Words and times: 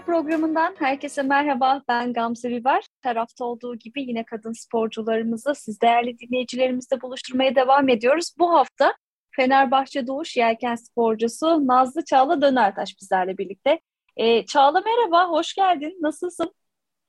Spor 0.00 0.12
programından 0.12 0.74
herkese 0.78 1.22
merhaba. 1.22 1.82
Ben 1.88 2.12
Gamze 2.12 2.50
Biber. 2.50 2.84
Tarafta 3.02 3.44
olduğu 3.44 3.76
gibi 3.76 4.02
yine 4.02 4.24
kadın 4.24 4.52
sporcularımızı 4.52 5.54
siz 5.54 5.80
değerli 5.80 6.18
dinleyicilerimizle 6.18 7.00
buluşturmaya 7.00 7.54
devam 7.54 7.88
ediyoruz. 7.88 8.34
Bu 8.38 8.52
hafta 8.52 8.94
Fenerbahçe 9.36 10.06
Doğuş 10.06 10.36
Yelken 10.36 10.74
sporcusu 10.74 11.66
Nazlı 11.66 12.04
Çağla 12.04 12.42
Dönertaş 12.42 12.96
bizlerle 13.00 13.38
birlikte. 13.38 13.80
Ee, 14.16 14.46
Çağla 14.46 14.80
merhaba, 14.80 15.30
hoş 15.30 15.54
geldin. 15.54 15.98
Nasılsın? 16.00 16.54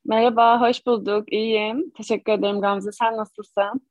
Merhaba, 0.05 0.61
hoş 0.61 0.85
bulduk. 0.85 1.33
İyiyim. 1.33 1.91
Teşekkür 1.97 2.31
ederim 2.31 2.61
Gamze. 2.61 2.91
Sen 2.91 3.17
nasılsın? 3.17 3.87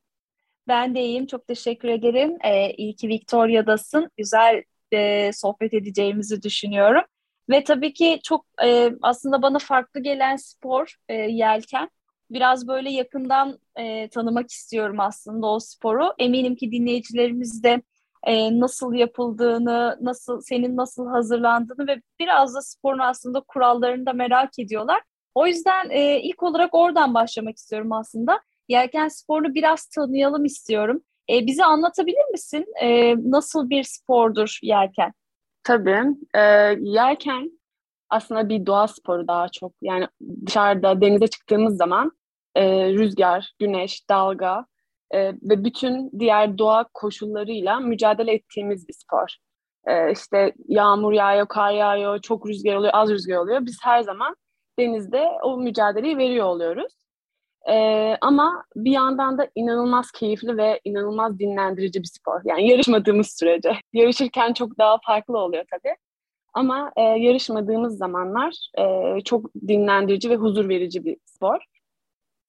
Ben 0.68 0.94
de 0.94 1.00
iyiyim. 1.00 1.26
Çok 1.26 1.46
teşekkür 1.46 1.88
ederim. 1.88 2.36
Ee, 2.44 2.70
iyi 2.70 2.96
ki 2.96 3.08
Victoria'dasın. 3.08 4.10
Güzel 4.16 4.62
e, 4.92 5.30
sohbet 5.32 5.74
edeceğimizi 5.74 6.42
düşünüyorum. 6.42 7.02
Ve 7.50 7.64
tabii 7.64 7.92
ki 7.92 8.20
çok 8.22 8.46
e, 8.64 8.92
aslında 9.02 9.42
bana 9.42 9.58
farklı 9.58 10.00
gelen 10.00 10.36
spor 10.36 10.94
e, 11.08 11.14
yelken. 11.14 11.90
Biraz 12.30 12.68
böyle 12.68 12.90
yakından 12.90 13.58
e, 13.76 14.08
tanımak 14.08 14.50
istiyorum 14.50 15.00
aslında 15.00 15.46
o 15.46 15.60
sporu. 15.60 16.12
Eminim 16.18 16.56
ki 16.56 16.72
dinleyicilerimiz 16.72 17.62
de 17.62 17.82
e, 18.26 18.60
nasıl 18.60 18.94
yapıldığını, 18.94 19.98
nasıl 20.00 20.40
senin 20.40 20.76
nasıl 20.76 21.06
hazırlandığını 21.06 21.86
ve 21.86 22.02
biraz 22.18 22.54
da 22.54 22.62
sporun 22.62 22.98
aslında 22.98 23.40
kurallarını 23.40 24.06
da 24.06 24.12
merak 24.12 24.58
ediyorlar. 24.58 25.02
O 25.34 25.46
yüzden 25.46 25.90
e, 25.90 26.20
ilk 26.20 26.42
olarak 26.42 26.74
oradan 26.74 27.14
başlamak 27.14 27.56
istiyorum 27.56 27.92
aslında. 27.92 28.40
Yelken 28.68 29.08
sporunu 29.08 29.54
biraz 29.54 29.86
tanıyalım 29.86 30.44
istiyorum. 30.44 31.02
E, 31.30 31.46
bize 31.46 31.64
anlatabilir 31.64 32.30
misin? 32.32 32.66
E, 32.82 33.14
nasıl 33.30 33.70
bir 33.70 33.82
spordur 33.82 34.58
yelken? 34.62 35.12
Tabii. 35.64 36.16
E, 36.34 36.40
yelken 36.80 37.60
aslında 38.10 38.48
bir 38.48 38.66
doğa 38.66 38.88
sporu 38.88 39.28
daha 39.28 39.48
çok. 39.48 39.72
Yani 39.82 40.08
dışarıda 40.46 41.00
denize 41.00 41.26
çıktığımız 41.26 41.76
zaman 41.76 42.12
e, 42.54 42.92
rüzgar, 42.92 43.52
güneş, 43.58 44.08
dalga 44.08 44.66
e, 45.10 45.28
ve 45.28 45.64
bütün 45.64 46.10
diğer 46.18 46.58
doğa 46.58 46.84
koşullarıyla 46.94 47.80
mücadele 47.80 48.32
ettiğimiz 48.32 48.88
bir 48.88 48.94
spor. 48.94 49.36
E, 49.86 50.12
işte 50.12 50.52
yağmur 50.68 51.12
yağıyor, 51.12 51.48
kar 51.48 51.72
yağıyor, 51.72 52.20
çok 52.20 52.48
rüzgar 52.48 52.74
oluyor, 52.74 52.92
az 52.94 53.10
rüzgar 53.10 53.36
oluyor. 53.36 53.66
Biz 53.66 53.78
her 53.82 54.02
zaman 54.02 54.36
denizde 54.78 55.28
o 55.42 55.58
mücadeleyi 55.58 56.18
veriyor 56.18 56.46
oluyoruz. 56.46 56.99
Ee, 57.68 58.16
ama 58.20 58.64
bir 58.76 58.90
yandan 58.90 59.38
da 59.38 59.48
inanılmaz 59.54 60.10
keyifli 60.10 60.56
ve 60.56 60.80
inanılmaz 60.84 61.38
dinlendirici 61.38 62.00
bir 62.02 62.08
spor. 62.08 62.40
Yani 62.44 62.68
yarışmadığımız 62.70 63.36
sürece. 63.38 63.72
Yarışırken 63.92 64.52
çok 64.52 64.78
daha 64.78 64.98
farklı 65.06 65.38
oluyor 65.38 65.64
tabii. 65.70 65.96
Ama 66.54 66.92
e, 66.96 67.02
yarışmadığımız 67.02 67.98
zamanlar 67.98 68.54
e, 68.78 69.20
çok 69.24 69.54
dinlendirici 69.54 70.30
ve 70.30 70.36
huzur 70.36 70.68
verici 70.68 71.04
bir 71.04 71.16
spor. 71.24 71.58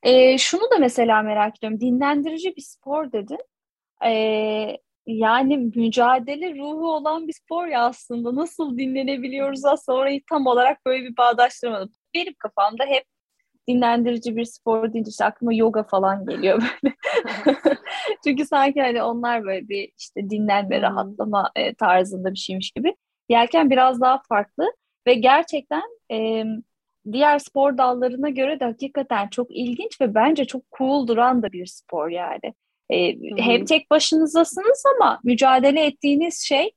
E, 0.04 0.38
şunu 0.38 0.62
da 0.62 0.78
mesela 0.80 1.22
merak 1.22 1.58
ediyorum. 1.58 1.82
Dinlendirici 1.82 2.56
bir 2.56 2.62
spor 2.62 3.12
dedin. 3.12 3.40
E, 4.06 4.12
yani 5.08 5.58
mücadele 5.58 6.56
ruhu 6.56 6.96
olan 6.96 7.28
bir 7.28 7.34
spor 7.34 7.68
ya 7.68 7.86
aslında. 7.86 8.36
Nasıl 8.36 8.78
dinlenebiliyoruz 8.78 9.66
aslında 9.66 9.98
orayı 9.98 10.22
tam 10.30 10.48
olarak 10.48 10.86
böyle 10.86 11.04
bir 11.04 11.18
bağdaştıramadım. 11.18 11.92
Benim 12.14 12.34
kafamda 12.40 12.86
hep 12.86 13.04
dinlendirici 13.70 14.36
bir 14.36 14.46
spor 14.46 14.94
deyince 14.94 15.10
işte 15.10 15.26
aklıma 15.26 15.54
yoga 15.54 15.84
falan 15.84 16.26
geliyor 16.26 16.62
böyle. 16.84 16.96
Çünkü 18.24 18.46
sanki 18.46 18.82
hani 18.82 19.04
onlar 19.04 19.44
böyle 19.44 19.70
bir 19.70 19.92
işte 20.00 20.30
dinlenme, 20.30 20.82
rahatlama 20.82 21.52
e, 21.56 21.74
tarzında 21.74 22.32
bir 22.32 22.38
şeymiş 22.38 22.72
gibi. 22.72 22.96
Yelken 23.30 23.70
biraz 23.70 24.02
daha 24.02 24.22
farklı 24.30 24.74
ve 25.08 25.14
gerçekten 25.14 25.84
e, 26.12 26.46
diğer 27.12 27.40
spor 27.40 27.78
dallarına 27.78 28.30
göre 28.30 28.60
de 28.60 28.66
hakikaten 28.66 29.28
çok 29.28 29.48
ilginç 29.52 30.02
ve 30.02 30.16
bence 30.16 30.46
çok 30.46 30.64
cool 30.78 31.08
duran 31.08 31.44
da 31.44 31.52
bir 31.52 31.66
spor 31.66 32.10
yani. 32.10 32.54
E, 32.90 33.16
hem 33.38 33.66
tek 33.66 33.92
başınızdasınız 33.92 34.84
ama 34.96 35.20
mücadele 35.24 35.86
ettiğiniz 35.86 36.40
şey, 36.40 36.72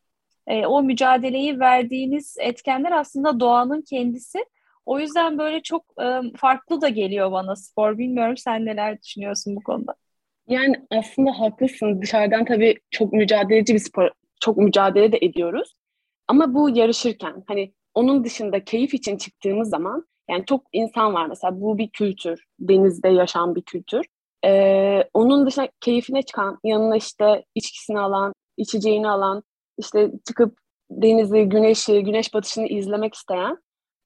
e, 0.46 0.66
o 0.66 0.82
mücadeleyi 0.82 1.60
verdiğiniz 1.60 2.36
etkenler 2.40 2.92
aslında 2.92 3.40
doğanın 3.40 3.82
kendisi 3.82 4.44
o 4.86 5.00
yüzden 5.00 5.38
böyle 5.38 5.62
çok 5.62 5.84
e, 6.02 6.20
farklı 6.36 6.80
da 6.80 6.88
geliyor 6.88 7.32
bana 7.32 7.56
spor. 7.56 7.98
Bilmiyorum 7.98 8.36
sen 8.36 8.66
neler 8.66 9.02
düşünüyorsun 9.02 9.56
bu 9.56 9.62
konuda? 9.62 9.94
Yani 10.48 10.74
aslında 10.90 11.40
haklısın. 11.40 12.02
Dışarıdan 12.02 12.44
tabii 12.44 12.74
çok 12.90 13.12
mücadeleci 13.12 13.74
bir 13.74 13.78
spor. 13.78 14.10
Çok 14.40 14.56
mücadele 14.56 15.12
de 15.12 15.18
ediyoruz. 15.22 15.74
Ama 16.28 16.54
bu 16.54 16.76
yarışırken 16.76 17.44
hani 17.46 17.72
onun 17.94 18.24
dışında 18.24 18.64
keyif 18.64 18.94
için 18.94 19.16
çıktığımız 19.16 19.68
zaman 19.68 20.06
yani 20.30 20.44
çok 20.46 20.62
insan 20.72 21.14
var 21.14 21.26
mesela 21.26 21.60
bu 21.60 21.78
bir 21.78 21.90
kültür. 21.90 22.44
Denizde 22.60 23.08
yaşayan 23.08 23.54
bir 23.54 23.62
kültür. 23.62 24.06
Ee, 24.44 25.04
onun 25.14 25.46
dışında 25.46 25.68
keyfine 25.80 26.22
çıkan, 26.22 26.58
yanına 26.64 26.96
işte 26.96 27.44
içkisini 27.54 27.98
alan, 27.98 28.34
içeceğini 28.56 29.08
alan, 29.08 29.42
işte 29.78 30.10
çıkıp 30.28 30.58
denizi, 30.90 31.44
güneşi, 31.44 32.02
güneş 32.04 32.34
batışını 32.34 32.66
izlemek 32.66 33.14
isteyen 33.14 33.58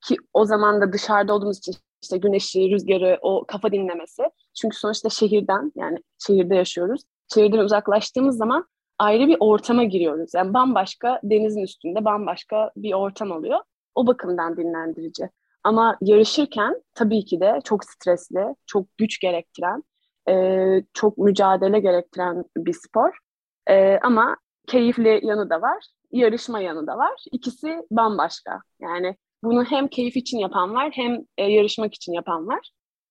ki 0.09 0.17
o 0.33 0.45
zaman 0.45 0.81
da 0.81 0.93
dışarıda 0.93 1.35
olduğumuz 1.35 1.59
için 1.59 1.75
işte 2.03 2.19
güneşi, 2.19 2.71
rüzgarı, 2.71 3.19
o 3.23 3.45
kafa 3.49 3.73
dinlemesi. 3.73 4.23
Çünkü 4.61 4.77
sonuçta 4.77 5.09
şehirden 5.09 5.73
yani 5.77 5.99
şehirde 6.27 6.55
yaşıyoruz. 6.55 7.03
Şehirden 7.35 7.59
uzaklaştığımız 7.59 8.37
zaman 8.37 8.67
ayrı 8.99 9.27
bir 9.27 9.37
ortama 9.41 9.85
giriyoruz. 9.85 10.31
Yani 10.35 10.55
bambaşka 10.55 11.21
denizin 11.23 11.63
üstünde 11.63 12.05
bambaşka 12.05 12.71
bir 12.77 12.93
ortam 12.93 13.31
oluyor. 13.31 13.61
O 13.95 14.07
bakımdan 14.07 14.57
dinlendirici. 14.57 15.31
Ama 15.65 15.97
yarışırken 16.01 16.83
tabii 16.95 17.25
ki 17.25 17.41
de 17.41 17.61
çok 17.65 17.85
stresli, 17.85 18.55
çok 18.67 18.99
güç 18.99 19.21
gerektiren, 19.21 19.83
e, 20.29 20.83
çok 20.95 21.19
mücadele 21.19 21.81
gerektiren 21.81 22.45
bir 22.57 22.73
spor. 22.73 23.19
E, 23.67 23.99
ama 23.99 24.37
keyifli 24.67 25.21
yanı 25.23 25.51
da 25.51 25.63
var, 25.63 25.85
yarışma 26.13 26.61
yanı 26.61 26.87
da 26.87 26.99
var. 26.99 27.25
İkisi 27.33 27.83
bambaşka. 27.91 28.61
Yani 28.81 29.17
bunu 29.43 29.65
hem 29.65 29.89
keyif 29.89 30.17
için 30.17 30.39
yapan 30.39 30.75
var 30.75 30.91
hem 30.93 31.19
e, 31.39 31.45
yarışmak 31.45 31.95
için 31.95 32.13
yapan 32.13 32.49
var. 32.49 32.71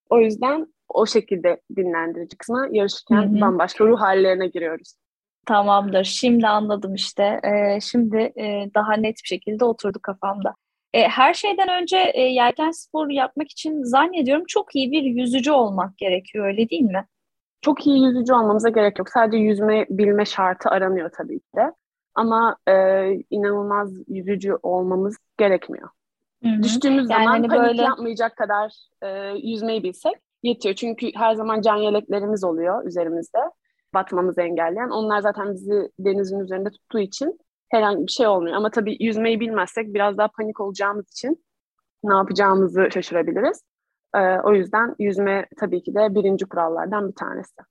O 0.09 0.19
yüzden 0.19 0.73
o 0.89 1.05
şekilde 1.05 1.61
dinlendirici 1.75 2.37
kısmı 2.37 2.67
yarışırken 2.71 3.33
Hı-hı. 3.33 3.41
bambaşka 3.41 3.85
ruh 3.85 4.01
hallerine 4.01 4.47
giriyoruz. 4.47 4.93
Tamamdır. 5.45 6.03
Şimdi 6.03 6.47
anladım 6.47 6.95
işte. 6.95 7.39
Ee, 7.43 7.79
şimdi 7.81 8.17
e, 8.17 8.69
daha 8.75 8.93
net 8.93 9.15
bir 9.23 9.27
şekilde 9.27 9.65
oturdu 9.65 9.99
kafamda. 10.01 10.55
E, 10.93 11.01
her 11.07 11.33
şeyden 11.33 11.81
önce 11.81 11.97
e, 12.13 12.21
yelken 12.21 12.71
sporu 12.71 13.11
yapmak 13.11 13.51
için 13.51 13.83
zannediyorum 13.83 14.43
çok 14.47 14.75
iyi 14.75 14.91
bir 14.91 15.03
yüzücü 15.03 15.51
olmak 15.51 15.97
gerekiyor 15.97 16.45
öyle 16.45 16.69
değil 16.69 16.81
mi? 16.81 17.05
Çok 17.61 17.87
iyi 17.87 18.03
yüzücü 18.03 18.33
olmamıza 18.33 18.69
gerek 18.69 18.99
yok. 18.99 19.09
Sadece 19.09 19.37
yüzme 19.37 19.85
bilme 19.89 20.25
şartı 20.25 20.69
aranıyor 20.69 21.09
tabii 21.17 21.39
ki 21.39 21.55
de. 21.55 21.73
Ama 22.15 22.57
e, 22.67 22.73
inanılmaz 23.29 23.91
yüzücü 24.07 24.53
olmamız 24.63 25.17
gerekmiyor. 25.37 25.89
Hı-hı. 26.43 26.63
Düştüğümüz 26.63 27.09
yani 27.09 27.23
zaman 27.23 27.31
hani 27.31 27.47
panik 27.47 27.61
böyle... 27.61 27.81
yapmayacak 27.81 28.35
kadar 28.35 28.73
e, 29.01 29.07
yüzmeyi 29.43 29.83
bilsek 29.83 30.13
yetiyor. 30.43 30.75
Çünkü 30.75 31.11
her 31.15 31.35
zaman 31.35 31.61
can 31.61 31.75
yeleklerimiz 31.75 32.43
oluyor 32.43 32.85
üzerimizde. 32.85 33.39
Batmamızı 33.93 34.41
engelleyen. 34.41 34.89
Onlar 34.89 35.19
zaten 35.19 35.53
bizi 35.53 35.91
denizin 35.99 36.39
üzerinde 36.39 36.69
tuttuğu 36.69 36.99
için 36.99 37.39
herhangi 37.69 38.07
bir 38.07 38.11
şey 38.11 38.27
olmuyor. 38.27 38.55
Ama 38.55 38.71
tabii 38.71 38.97
yüzmeyi 38.99 39.39
bilmezsek 39.39 39.93
biraz 39.93 40.17
daha 40.17 40.27
panik 40.27 40.59
olacağımız 40.59 41.11
için 41.11 41.45
ne 42.03 42.13
yapacağımızı 42.13 42.87
şaşırabiliriz. 42.93 43.63
E, 44.15 44.19
o 44.19 44.53
yüzden 44.53 44.95
yüzme 44.99 45.45
tabii 45.59 45.83
ki 45.83 45.95
de 45.95 46.15
birinci 46.15 46.45
kurallardan 46.45 47.09
bir 47.09 47.15
tanesi. 47.15 47.61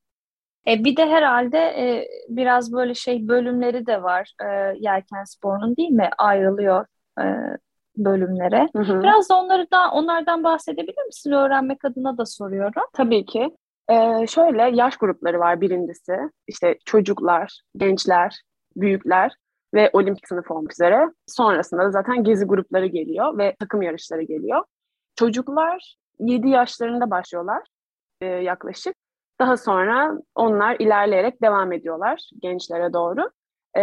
E, 0.69 0.85
bir 0.85 0.97
de 0.97 1.07
herhalde 1.07 1.59
e, 1.59 2.09
biraz 2.29 2.73
böyle 2.73 2.95
şey 2.95 3.29
bölümleri 3.29 3.87
de 3.87 4.03
var 4.03 4.33
e, 4.43 4.47
yelken 4.79 5.25
sporunun 5.25 5.77
değil 5.77 5.91
mi? 5.91 6.11
Ayrılıyor 6.19 6.87
e, 7.21 7.25
bölümlere. 7.97 8.69
Hı 8.77 8.83
hı. 8.83 9.03
Biraz 9.03 9.31
da 9.31 9.41
onları 9.41 9.71
da 9.71 9.91
onlardan 9.91 10.45
bahsedebilir 10.45 11.05
misin? 11.07 11.33
Öğrenmek 11.33 11.85
adına 11.85 12.19
da 12.19 12.27
soruyorum. 12.27 12.83
Tabii 12.93 13.25
ki. 13.25 13.51
Ee, 13.91 14.27
şöyle 14.27 14.63
yaş 14.63 14.97
grupları 14.97 15.39
var 15.39 15.61
birincisi. 15.61 16.17
İşte 16.47 16.79
çocuklar, 16.85 17.61
gençler, 17.77 18.43
büyükler 18.77 19.33
ve 19.75 19.91
olimpik 19.93 20.29
sınıf 20.29 20.51
olmak 20.51 20.73
üzere. 20.73 21.07
Sonrasında 21.27 21.83
da 21.83 21.91
zaten 21.91 22.25
gezi 22.25 22.45
grupları 22.45 22.87
geliyor 22.87 23.39
ve 23.39 23.57
takım 23.61 23.83
yarışları 23.83 24.23
geliyor. 24.23 24.65
Çocuklar 25.17 25.97
7 26.19 26.49
yaşlarında 26.49 27.11
başlıyorlar 27.11 27.63
e, 28.21 28.27
yaklaşık. 28.27 28.95
Daha 29.41 29.57
sonra 29.57 30.13
onlar 30.35 30.77
ilerleyerek 30.79 31.43
devam 31.43 31.73
ediyorlar 31.73 32.31
gençlere 32.43 32.93
doğru. 32.93 33.31
Ee, 33.77 33.83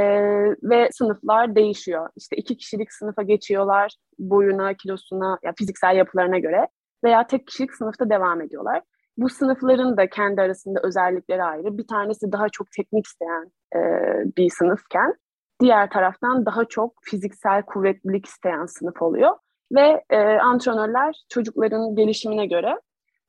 ve 0.64 0.90
sınıflar 0.92 1.56
değişiyor. 1.56 2.10
İşte 2.16 2.36
iki 2.36 2.58
kişilik 2.58 2.94
sınıfa 2.94 3.22
geçiyorlar 3.22 3.96
boyuna, 4.20 4.74
kilosuna, 4.74 5.40
ya 5.44 5.54
fiziksel 5.58 5.96
yapılarına 5.96 6.40
göre 6.40 6.68
veya 7.04 7.28
tek 7.28 7.48
kişilik 7.48 7.74
sınıfta 7.74 8.10
devam 8.10 8.42
ediyorlar. 8.42 8.82
Bu 9.18 9.30
sınıfların 9.30 9.98
da 9.98 10.10
kendi 10.10 10.42
arasında 10.42 10.80
özellikleri 10.84 11.44
ayrı. 11.44 11.78
Bir 11.78 11.88
tanesi 11.88 12.32
daha 12.32 12.50
çok 12.50 12.68
teknik 12.72 13.06
isteyen 13.06 13.52
e, 13.76 13.80
bir 14.38 14.50
sınıfken 14.50 15.14
diğer 15.62 15.90
taraftan 15.90 16.46
daha 16.46 16.66
çok 16.66 16.94
fiziksel 17.04 17.62
kuvvetlilik 17.62 18.26
isteyen 18.26 18.66
sınıf 18.66 19.02
oluyor. 19.02 19.32
Ve 19.72 20.04
e, 20.10 20.18
antrenörler 20.38 21.24
çocukların 21.30 21.96
gelişimine 21.96 22.46
göre 22.46 22.80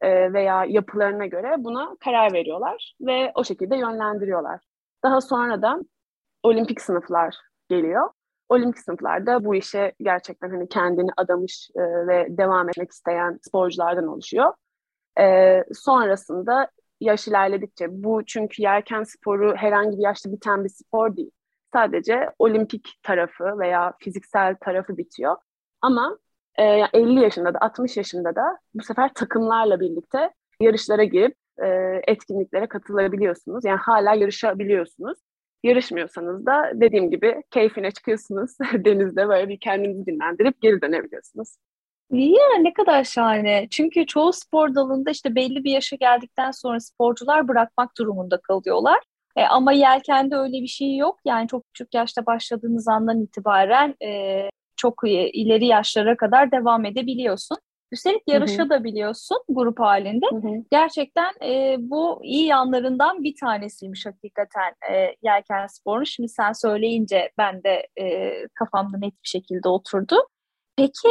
e, 0.00 0.32
veya 0.32 0.64
yapılarına 0.64 1.26
göre 1.26 1.55
buna 1.58 1.96
karar 2.05 2.32
veriyorlar 2.32 2.94
ve 3.00 3.32
o 3.34 3.44
şekilde 3.44 3.76
yönlendiriyorlar. 3.76 4.61
Daha 5.05 5.20
sonra 5.20 5.62
da 5.62 5.81
olimpik 6.44 6.81
sınıflar 6.81 7.37
geliyor. 7.69 8.11
Olimpik 8.49 8.85
sınıflarda 8.85 9.44
bu 9.44 9.55
işe 9.55 9.93
gerçekten 10.00 10.50
hani 10.50 10.69
kendini 10.69 11.11
adamış 11.17 11.70
e, 11.76 11.81
ve 11.81 12.26
devam 12.31 12.69
etmek 12.69 12.91
isteyen 12.91 13.38
sporculardan 13.43 14.06
oluşuyor. 14.06 14.52
E, 15.20 15.64
sonrasında 15.73 16.69
yaş 17.00 17.29
ilerledikçe 17.29 17.87
bu 17.91 18.25
çünkü 18.26 18.62
yelken 18.62 19.02
sporu 19.02 19.56
herhangi 19.56 19.99
bir 19.99 20.02
yaşta 20.02 20.32
biten 20.32 20.64
bir 20.64 20.69
spor 20.69 21.17
değil. 21.17 21.31
Sadece 21.73 22.31
olimpik 22.38 22.88
tarafı 23.02 23.58
veya 23.58 23.93
fiziksel 24.00 24.56
tarafı 24.61 24.97
bitiyor. 24.97 25.37
Ama 25.81 26.19
e, 26.58 26.64
50 26.93 27.20
yaşında 27.20 27.55
da 27.55 27.58
60 27.61 27.97
yaşında 27.97 28.37
da 28.37 28.58
bu 28.75 28.82
sefer 28.82 29.14
takımlarla 29.14 29.81
birlikte 29.81 30.31
yarışlara 30.61 31.05
girip 31.05 31.37
e, 31.62 31.67
etkinliklere 32.06 32.67
katılabiliyorsunuz. 32.67 33.64
Yani 33.64 33.79
hala 33.79 34.14
yarışabiliyorsunuz. 34.14 35.19
Yarışmıyorsanız 35.64 36.46
da 36.46 36.70
dediğim 36.75 37.11
gibi 37.11 37.43
keyfine 37.50 37.90
çıkıyorsunuz. 37.90 38.50
Denizde 38.75 39.28
böyle 39.28 39.49
bir 39.49 39.61
kendinizi 39.61 40.06
dinlendirip 40.06 40.61
geri 40.61 40.82
dönebiliyorsunuz. 40.82 41.49
Ya 42.11 42.58
ne 42.61 42.72
kadar 42.72 43.05
şahane. 43.05 43.66
Çünkü 43.70 44.06
çoğu 44.06 44.32
spor 44.32 44.75
dalında 44.75 45.11
işte 45.11 45.34
belli 45.34 45.64
bir 45.64 45.70
yaşa 45.70 45.96
geldikten 45.96 46.50
sonra 46.50 46.81
sporcular 46.81 47.49
bırakmak 47.49 47.99
durumunda 47.99 48.40
kalıyorlar. 48.40 48.99
E, 49.37 49.43
ama 49.43 49.72
yelkende 49.72 50.37
öyle 50.37 50.62
bir 50.62 50.66
şey 50.66 50.96
yok. 50.96 51.19
Yani 51.25 51.49
çok 51.49 51.64
küçük 51.66 51.94
yaşta 51.94 52.26
başladığınız 52.26 52.88
andan 52.88 53.22
itibaren 53.22 53.94
e, 54.02 54.40
çok 54.76 55.00
ileri 55.06 55.66
yaşlara 55.66 56.16
kadar 56.16 56.52
devam 56.52 56.84
edebiliyorsun. 56.84 57.58
Üstelik 57.94 58.23
yarışa 58.26 58.69
da 58.70 58.85
biliyorsun 58.85 59.38
grup 59.49 59.81
halinde. 59.81 60.26
Hı 60.31 60.37
hı. 60.37 60.64
Gerçekten 60.70 61.32
e, 61.43 61.76
bu 61.79 62.20
iyi 62.23 62.46
yanlarından 62.46 63.25
bir 63.25 63.35
tanesiymiş 63.41 64.06
hakikaten 64.06 64.73
e, 64.93 65.17
yelken 65.23 65.67
sporunu. 65.67 66.06
Şimdi 66.06 66.29
sen 66.29 66.52
söyleyince 66.52 67.31
ben 67.38 67.62
de 67.62 67.87
e, 68.00 68.32
kafamda 68.55 68.99
net 68.99 69.12
bir 69.12 69.29
şekilde 69.29 69.69
oturdu. 69.69 70.17
Peki 70.76 71.08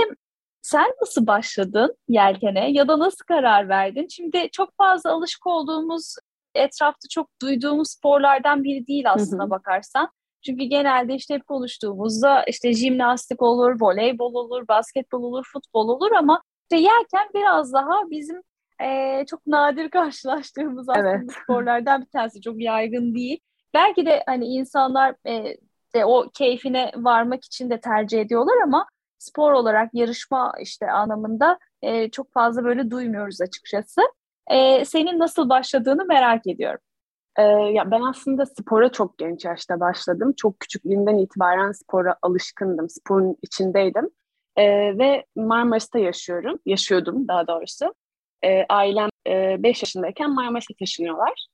sen 0.61 0.91
nasıl 1.01 1.27
başladın 1.27 1.95
yelkene 2.07 2.71
ya 2.71 2.87
da 2.87 2.99
nasıl 2.99 3.25
karar 3.27 3.69
verdin? 3.69 4.07
Şimdi 4.09 4.49
çok 4.51 4.69
fazla 4.77 5.11
alışık 5.11 5.47
olduğumuz, 5.47 6.15
etrafta 6.55 7.07
çok 7.09 7.29
duyduğumuz 7.41 7.89
sporlardan 7.89 8.63
biri 8.63 8.87
değil 8.87 9.11
aslında 9.11 9.43
hı 9.43 9.47
hı. 9.47 9.49
bakarsan. 9.49 10.09
Çünkü 10.45 10.63
genelde 10.63 11.15
işte 11.15 11.33
hep 11.33 11.47
konuştuğumuzda 11.47 12.43
işte 12.43 12.73
jimnastik 12.73 13.41
olur, 13.41 13.81
voleybol 13.81 14.33
olur, 14.33 14.67
basketbol 14.67 15.23
olur, 15.23 15.45
futbol 15.53 15.87
olur 15.89 16.11
ama 16.11 16.41
işte 16.73 16.85
yelken 16.85 17.29
biraz 17.33 17.73
daha 17.73 18.09
bizim 18.09 18.41
e, 18.83 19.25
çok 19.25 19.47
nadir 19.47 19.89
karşılaştığımız 19.89 20.89
aslında 20.89 21.09
evet. 21.09 21.31
sporlardan 21.43 22.01
bir 22.01 22.09
tanesi. 22.09 22.41
Çok 22.41 22.61
yaygın 22.61 23.15
değil. 23.15 23.39
Belki 23.73 24.05
de 24.05 24.23
hani 24.25 24.45
insanlar 24.45 25.15
e, 25.27 25.57
de 25.95 26.05
o 26.05 26.29
keyfine 26.33 26.91
varmak 26.95 27.45
için 27.45 27.69
de 27.69 27.79
tercih 27.79 28.21
ediyorlar 28.21 28.57
ama 28.63 28.85
spor 29.17 29.51
olarak 29.51 29.89
yarışma 29.93 30.53
işte 30.61 30.91
anlamında 30.91 31.59
e, 31.81 32.11
çok 32.11 32.33
fazla 32.33 32.63
böyle 32.63 32.91
duymuyoruz 32.91 33.41
açıkçası. 33.41 34.01
E, 34.47 34.85
senin 34.85 35.19
nasıl 35.19 35.49
başladığını 35.49 36.05
merak 36.05 36.47
ediyorum. 36.47 36.81
Ee, 37.37 37.41
ya 37.43 37.91
ben 37.91 38.01
aslında 38.01 38.45
spora 38.45 38.91
çok 38.91 39.17
genç 39.17 39.45
yaşta 39.45 39.79
başladım. 39.79 40.33
Çok 40.37 40.59
küçüklüğümden 40.59 41.17
itibaren 41.17 41.71
spora 41.71 42.15
alışkındım. 42.21 42.89
Sporun 42.89 43.37
içindeydim. 43.41 44.09
Ee, 44.57 44.97
ve 44.97 45.25
Marmaris'te 45.35 45.99
yaşıyorum. 45.99 46.59
Yaşıyordum 46.65 47.27
daha 47.27 47.47
doğrusu. 47.47 47.93
Ee, 48.43 48.65
ailem 48.69 49.09
5 49.27 49.77
e, 49.77 49.79
yaşındayken 49.81 50.33
Marmaris'e 50.33 50.73
taşınıyorlar. 50.79 51.47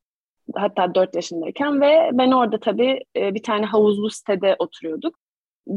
Hatta 0.56 0.96
4 0.96 1.16
yaşındayken 1.16 1.82
ve 1.82 2.10
ben 2.14 2.32
orada 2.32 2.60
tabii 2.60 3.04
e, 3.16 3.34
bir 3.36 3.44
tane 3.44 3.66
havuzlu 3.66 4.10
sitede 4.10 4.56
oturuyorduk. 4.60 5.16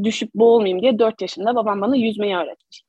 Düşüp 0.02 0.34
boğulmayayım 0.34 0.82
diye 0.82 0.98
4 0.98 1.22
yaşında 1.22 1.54
babam 1.54 1.80
bana 1.80 1.96
yüzmeyi 1.96 2.36
öğretmiş. 2.36 2.82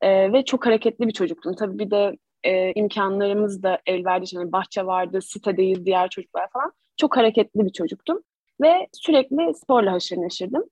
Ee, 0.00 0.32
ve 0.32 0.44
çok 0.44 0.66
hareketli 0.66 1.08
bir 1.08 1.12
çocuktum. 1.12 1.54
Tabii 1.54 1.78
bir 1.78 1.90
de 1.90 2.16
e, 2.44 2.72
imkanlarımız 2.72 3.62
da 3.62 3.78
el 3.86 4.04
verdi. 4.04 4.26
Yani 4.32 4.52
bahçe 4.52 4.86
vardı, 4.86 5.22
sitedeyiz, 5.22 5.86
diğer 5.86 6.08
çocuklar 6.08 6.48
falan. 6.52 6.72
Çok 6.96 7.16
hareketli 7.16 7.64
bir 7.64 7.72
çocuktum. 7.72 8.22
Ve 8.62 8.86
sürekli 8.92 9.54
sporla 9.54 9.92
haşır 9.92 10.16
neşirdim. 10.16 10.62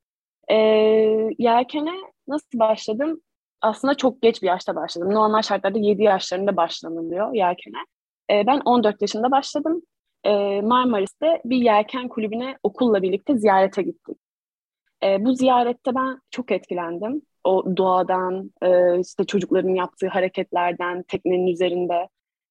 E, 0.51 0.57
yelkene 1.39 1.93
nasıl 2.29 2.59
başladım? 2.59 3.21
Aslında 3.61 3.95
çok 3.95 4.23
geç 4.23 4.43
bir 4.43 4.47
yaşta 4.47 4.77
başladım. 4.77 5.15
Normal 5.15 5.43
şartlarda 5.43 5.79
7 5.79 6.03
yaşlarında 6.03 6.57
başlanılıyor 6.57 7.35
yelkene. 7.35 7.79
E, 8.31 8.47
ben 8.47 8.61
14 8.65 9.03
yaşında 9.03 9.31
başladım. 9.31 9.83
E, 10.25 10.61
Marmaris'te 10.61 11.41
bir 11.45 11.57
yelken 11.57 12.09
kulübüne 12.09 12.59
okulla 12.63 13.03
birlikte 13.03 13.39
ziyarete 13.39 13.83
gittik. 13.83 14.19
E, 15.03 15.25
bu 15.25 15.35
ziyarette 15.35 15.95
ben 15.95 16.21
çok 16.31 16.53
etkilendim 16.53 17.23
o 17.45 17.77
doğadan, 17.77 18.51
e, 18.63 19.01
işte 19.01 19.25
çocukların 19.25 19.75
yaptığı 19.75 20.09
hareketlerden, 20.09 21.03
teknenin 21.09 21.47
üzerinde. 21.47 22.09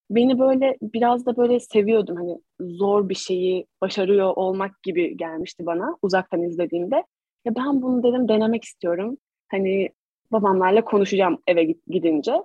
Beni 0.10 0.40
böyle 0.40 0.78
biraz 0.82 1.26
da 1.26 1.38
böyle 1.38 1.60
seviyordum 1.60 2.16
hani 2.16 2.42
zor 2.60 3.10
bir 3.10 3.16
şeyi 3.16 3.66
başarıyor 3.82 4.34
olmak 4.36 4.84
gibi 4.84 5.18
gelmişti 5.18 5.66
bana 5.66 5.98
uzaktan 6.02 6.44
izlediğimde. 6.44 7.04
Ya 7.46 7.56
ben 7.56 7.82
bunu 7.82 8.04
dedim 8.04 8.28
denemek 8.28 8.64
istiyorum. 8.64 9.18
Hani 9.52 9.90
babamlarla 10.32 10.86
konuşacağım 10.86 11.38
eve 11.48 11.64
gidince. 11.88 12.44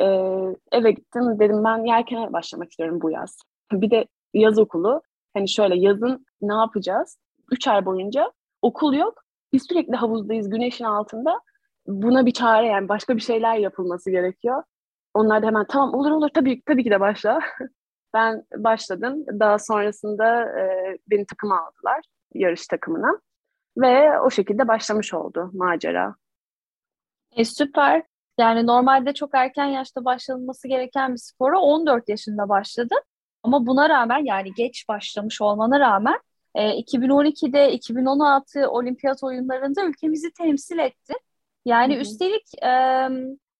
Ee, 0.00 0.04
eve 0.72 0.90
gittim 0.90 1.38
dedim 1.38 1.64
ben 1.64 1.84
yelkene 1.84 2.32
başlamak 2.32 2.70
istiyorum 2.70 3.00
bu 3.02 3.10
yaz. 3.10 3.38
Bir 3.72 3.90
de 3.90 4.06
yaz 4.34 4.58
okulu. 4.58 5.02
Hani 5.34 5.48
şöyle 5.48 5.78
yazın 5.78 6.26
ne 6.42 6.54
yapacağız? 6.54 7.18
Üç 7.52 7.68
ay 7.68 7.86
boyunca 7.86 8.32
okul 8.62 8.94
yok. 8.94 9.22
Biz 9.52 9.62
sürekli 9.68 9.96
havuzdayız 9.96 10.50
güneşin 10.50 10.84
altında 10.84 11.40
buna 11.86 12.26
bir 12.26 12.32
çare 12.32 12.66
yani 12.66 12.88
başka 12.88 13.16
bir 13.16 13.20
şeyler 13.20 13.56
yapılması 13.56 14.10
gerekiyor. 14.10 14.62
Onlar 15.14 15.42
da 15.42 15.46
hemen 15.46 15.66
tamam 15.66 15.94
olur 15.94 16.10
olur 16.10 16.28
tabii 16.34 16.62
tabii 16.66 16.84
ki 16.84 16.90
de 16.90 17.00
başla. 17.00 17.40
ben 18.14 18.44
başladım. 18.56 19.24
Daha 19.40 19.58
sonrasında 19.58 20.42
e, 20.60 20.98
beni 21.10 21.26
takıma 21.26 21.60
aldılar 21.66 22.00
yarış 22.34 22.66
takımına 22.66 23.20
ve 23.78 24.20
o 24.20 24.30
şekilde 24.30 24.68
başlamış 24.68 25.14
oldu 25.14 25.50
macera. 25.54 26.14
E, 27.36 27.44
süper. 27.44 28.02
Yani 28.38 28.66
normalde 28.66 29.14
çok 29.14 29.30
erken 29.34 29.64
yaşta 29.64 30.04
başlanması 30.04 30.68
gereken 30.68 31.12
bir 31.12 31.18
spora 31.18 31.58
14 31.60 32.08
yaşında 32.08 32.48
başladı. 32.48 32.94
Ama 33.42 33.66
buna 33.66 33.88
rağmen 33.88 34.24
yani 34.24 34.54
geç 34.56 34.88
başlamış 34.88 35.40
olmana 35.40 35.80
rağmen 35.80 36.20
e, 36.54 36.80
2012'de 36.80 37.72
2016 37.72 38.70
olimpiyat 38.70 39.22
oyunlarında 39.22 39.84
ülkemizi 39.84 40.32
temsil 40.32 40.78
etti. 40.78 41.14
Yani 41.64 41.94
Hı-hı. 41.94 42.02
üstelik 42.02 42.62
e, 42.64 42.72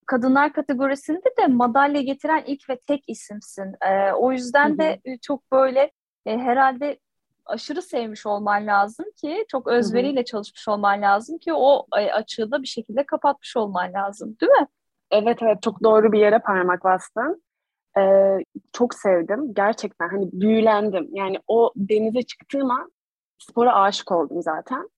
kadınlar 0.06 0.52
kategorisinde 0.52 1.37
de 1.42 1.46
madalya 1.46 2.00
getiren 2.02 2.42
ilk 2.46 2.70
ve 2.70 2.78
tek 2.87 3.04
isimsin. 3.08 3.75
E, 3.82 4.12
o 4.12 4.32
yüzden 4.32 4.68
Hı-hı. 4.68 4.78
de 4.78 5.00
çok 5.22 5.52
böyle 5.52 5.90
e, 6.26 6.38
herhalde 6.38 6.98
aşırı 7.48 7.82
sevmiş 7.82 8.26
olman 8.26 8.66
lazım 8.66 9.06
ki 9.16 9.44
çok 9.48 9.66
özveriyle 9.66 10.18
Hı-hı. 10.18 10.24
çalışmış 10.24 10.68
olman 10.68 11.02
lazım 11.02 11.38
ki 11.38 11.52
o 11.54 11.86
açığı 11.90 12.50
da 12.50 12.62
bir 12.62 12.66
şekilde 12.66 13.06
kapatmış 13.06 13.56
olman 13.56 13.92
lazım 13.92 14.36
değil 14.40 14.52
mi? 14.52 14.66
Evet 15.10 15.38
evet 15.42 15.62
çok 15.62 15.82
doğru 15.82 16.12
bir 16.12 16.18
yere 16.18 16.38
parmak 16.38 16.84
bastın. 16.84 17.42
Ee, 17.98 18.38
çok 18.72 18.94
sevdim. 18.94 19.54
Gerçekten 19.54 20.08
hani 20.08 20.28
büyülendim. 20.32 21.08
Yani 21.12 21.38
o 21.46 21.72
denize 21.76 22.22
çıktığım 22.22 22.70
an 22.70 22.92
spora 23.38 23.74
aşık 23.74 24.12
oldum 24.12 24.42
zaten. 24.42 24.90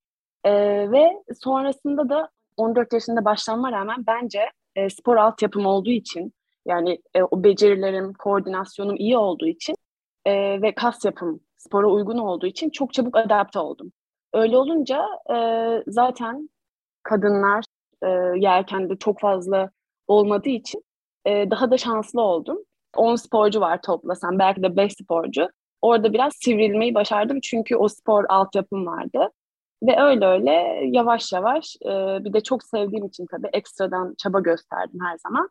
Ee, 0.44 0.52
ve 0.90 1.22
sonrasında 1.40 2.08
da 2.08 2.28
14 2.56 2.92
yaşında 2.92 3.24
başlanma 3.24 3.72
rağmen 3.72 4.04
bence 4.06 4.50
e, 4.76 4.90
spor 4.90 5.16
altyapım 5.16 5.66
olduğu 5.66 5.90
için 5.90 6.32
yani 6.66 6.98
e, 7.14 7.22
o 7.22 7.44
becerilerim, 7.44 8.12
koordinasyonum 8.12 8.96
iyi 8.96 9.16
olduğu 9.16 9.46
için 9.46 9.76
e, 10.24 10.62
ve 10.62 10.74
kas 10.74 11.04
yapım 11.04 11.40
spora 11.60 11.86
uygun 11.86 12.18
olduğu 12.18 12.46
için 12.46 12.70
çok 12.70 12.92
çabuk 12.92 13.16
adapte 13.16 13.58
oldum. 13.58 13.92
Öyle 14.32 14.56
olunca 14.56 15.06
e, 15.34 15.36
zaten 15.86 16.50
kadınlar 17.02 17.64
e, 18.02 18.08
yelkende 18.36 18.96
çok 18.96 19.20
fazla 19.20 19.70
olmadığı 20.08 20.48
için 20.48 20.84
e, 21.26 21.50
daha 21.50 21.70
da 21.70 21.78
şanslı 21.78 22.20
oldum. 22.20 22.58
10 22.96 23.16
sporcu 23.16 23.60
var 23.60 23.82
toplasam 23.82 24.38
belki 24.38 24.62
de 24.62 24.76
5 24.76 24.92
sporcu. 24.92 25.48
Orada 25.82 26.12
biraz 26.12 26.32
sivrilmeyi 26.36 26.94
başardım 26.94 27.40
çünkü 27.40 27.76
o 27.76 27.88
spor 27.88 28.24
altyapım 28.28 28.86
vardı. 28.86 29.28
Ve 29.82 30.00
öyle 30.00 30.26
öyle 30.26 30.80
yavaş 30.84 31.32
yavaş 31.32 31.76
e, 31.84 31.88
bir 32.24 32.32
de 32.32 32.40
çok 32.40 32.64
sevdiğim 32.64 33.06
için 33.06 33.26
tabii 33.30 33.48
ekstradan 33.52 34.14
çaba 34.18 34.40
gösterdim 34.40 35.00
her 35.02 35.18
zaman. 35.18 35.48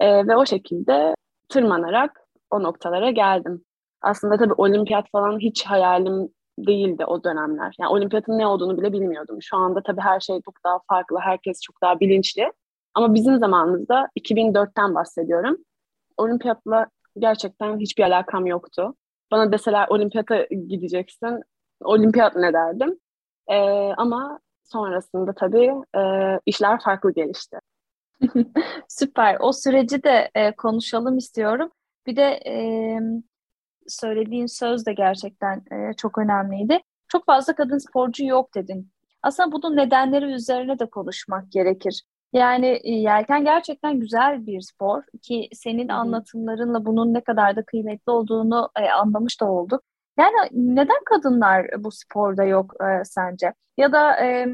E, 0.00 0.26
ve 0.26 0.36
o 0.36 0.46
şekilde 0.46 1.14
tırmanarak 1.48 2.20
o 2.50 2.62
noktalara 2.62 3.10
geldim. 3.10 3.64
Aslında 4.04 4.36
tabii 4.36 4.52
olimpiyat 4.52 5.10
falan 5.12 5.38
hiç 5.38 5.64
hayalim 5.66 6.28
değildi 6.58 7.04
o 7.04 7.24
dönemler. 7.24 7.74
Yani 7.80 7.90
olimpiyatın 7.90 8.38
ne 8.38 8.46
olduğunu 8.46 8.78
bile 8.78 8.92
bilmiyordum. 8.92 9.42
Şu 9.42 9.56
anda 9.56 9.82
tabii 9.82 10.00
her 10.00 10.20
şey 10.20 10.40
çok 10.44 10.64
daha 10.64 10.78
farklı, 10.88 11.18
herkes 11.18 11.60
çok 11.62 11.82
daha 11.82 12.00
bilinçli. 12.00 12.52
Ama 12.94 13.14
bizim 13.14 13.38
zamanımızda 13.38 14.08
2004'ten 14.16 14.94
bahsediyorum. 14.94 15.56
Olimpiyatla 16.16 16.86
gerçekten 17.18 17.78
hiçbir 17.78 18.02
alakam 18.02 18.46
yoktu. 18.46 18.94
Bana 19.30 19.52
deseler 19.52 19.88
olimpiyata 19.88 20.42
gideceksin, 20.44 21.42
olimpiyat 21.84 22.36
ne 22.36 22.52
derdim. 22.52 22.98
E, 23.48 23.58
ama 23.96 24.40
sonrasında 24.64 25.32
tabii 25.32 25.72
e, 25.96 26.00
işler 26.46 26.80
farklı 26.80 27.12
gelişti. 27.12 27.58
Süper. 28.88 29.36
O 29.40 29.52
süreci 29.52 30.02
de 30.02 30.30
e, 30.34 30.56
konuşalım 30.56 31.18
istiyorum. 31.18 31.70
Bir 32.06 32.16
de 32.16 32.40
e, 32.46 32.54
söylediğin 33.88 34.46
söz 34.46 34.86
de 34.86 34.92
gerçekten 34.92 35.56
e, 35.72 35.92
çok 35.96 36.18
önemliydi. 36.18 36.80
Çok 37.08 37.26
fazla 37.26 37.54
kadın 37.54 37.78
sporcu 37.78 38.24
yok 38.24 38.54
dedin. 38.54 38.90
Aslında 39.22 39.52
bunun 39.52 39.76
nedenleri 39.76 40.24
üzerine 40.24 40.78
de 40.78 40.86
konuşmak 40.86 41.52
gerekir. 41.52 42.02
Yani 42.32 42.80
e, 42.84 42.90
yelken 42.90 43.44
gerçekten 43.44 44.00
güzel 44.00 44.46
bir 44.46 44.60
spor 44.60 45.02
ki 45.22 45.48
senin 45.52 45.88
Hı-hı. 45.88 45.96
anlatımlarınla 45.96 46.86
bunun 46.86 47.14
ne 47.14 47.20
kadar 47.20 47.56
da 47.56 47.64
kıymetli 47.64 48.10
olduğunu 48.12 48.68
e, 48.80 48.90
anlamış 48.90 49.40
da 49.40 49.50
olduk. 49.50 49.82
Yani 50.18 50.48
neden 50.52 51.04
kadınlar 51.04 51.66
bu 51.78 51.92
sporda 51.92 52.44
yok 52.44 52.74
e, 52.82 53.04
sence? 53.04 53.52
Ya 53.76 53.92
da 53.92 54.24
e, 54.24 54.46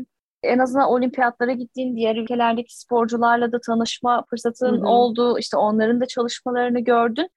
en 0.43 0.59
azından 0.59 0.89
olimpiyatlara 0.89 1.53
gittiğin 1.53 1.97
diğer 1.97 2.17
ülkelerdeki 2.17 2.79
sporcularla 2.79 3.53
da 3.53 3.61
tanışma 3.61 4.25
fırsatın 4.31 4.77
Hı-hı. 4.77 4.89
oldu. 4.89 5.39
İşte 5.39 5.57
onların 5.57 6.01
da 6.01 6.07
çalışmalarını 6.07 6.81
gördün. 6.81 7.29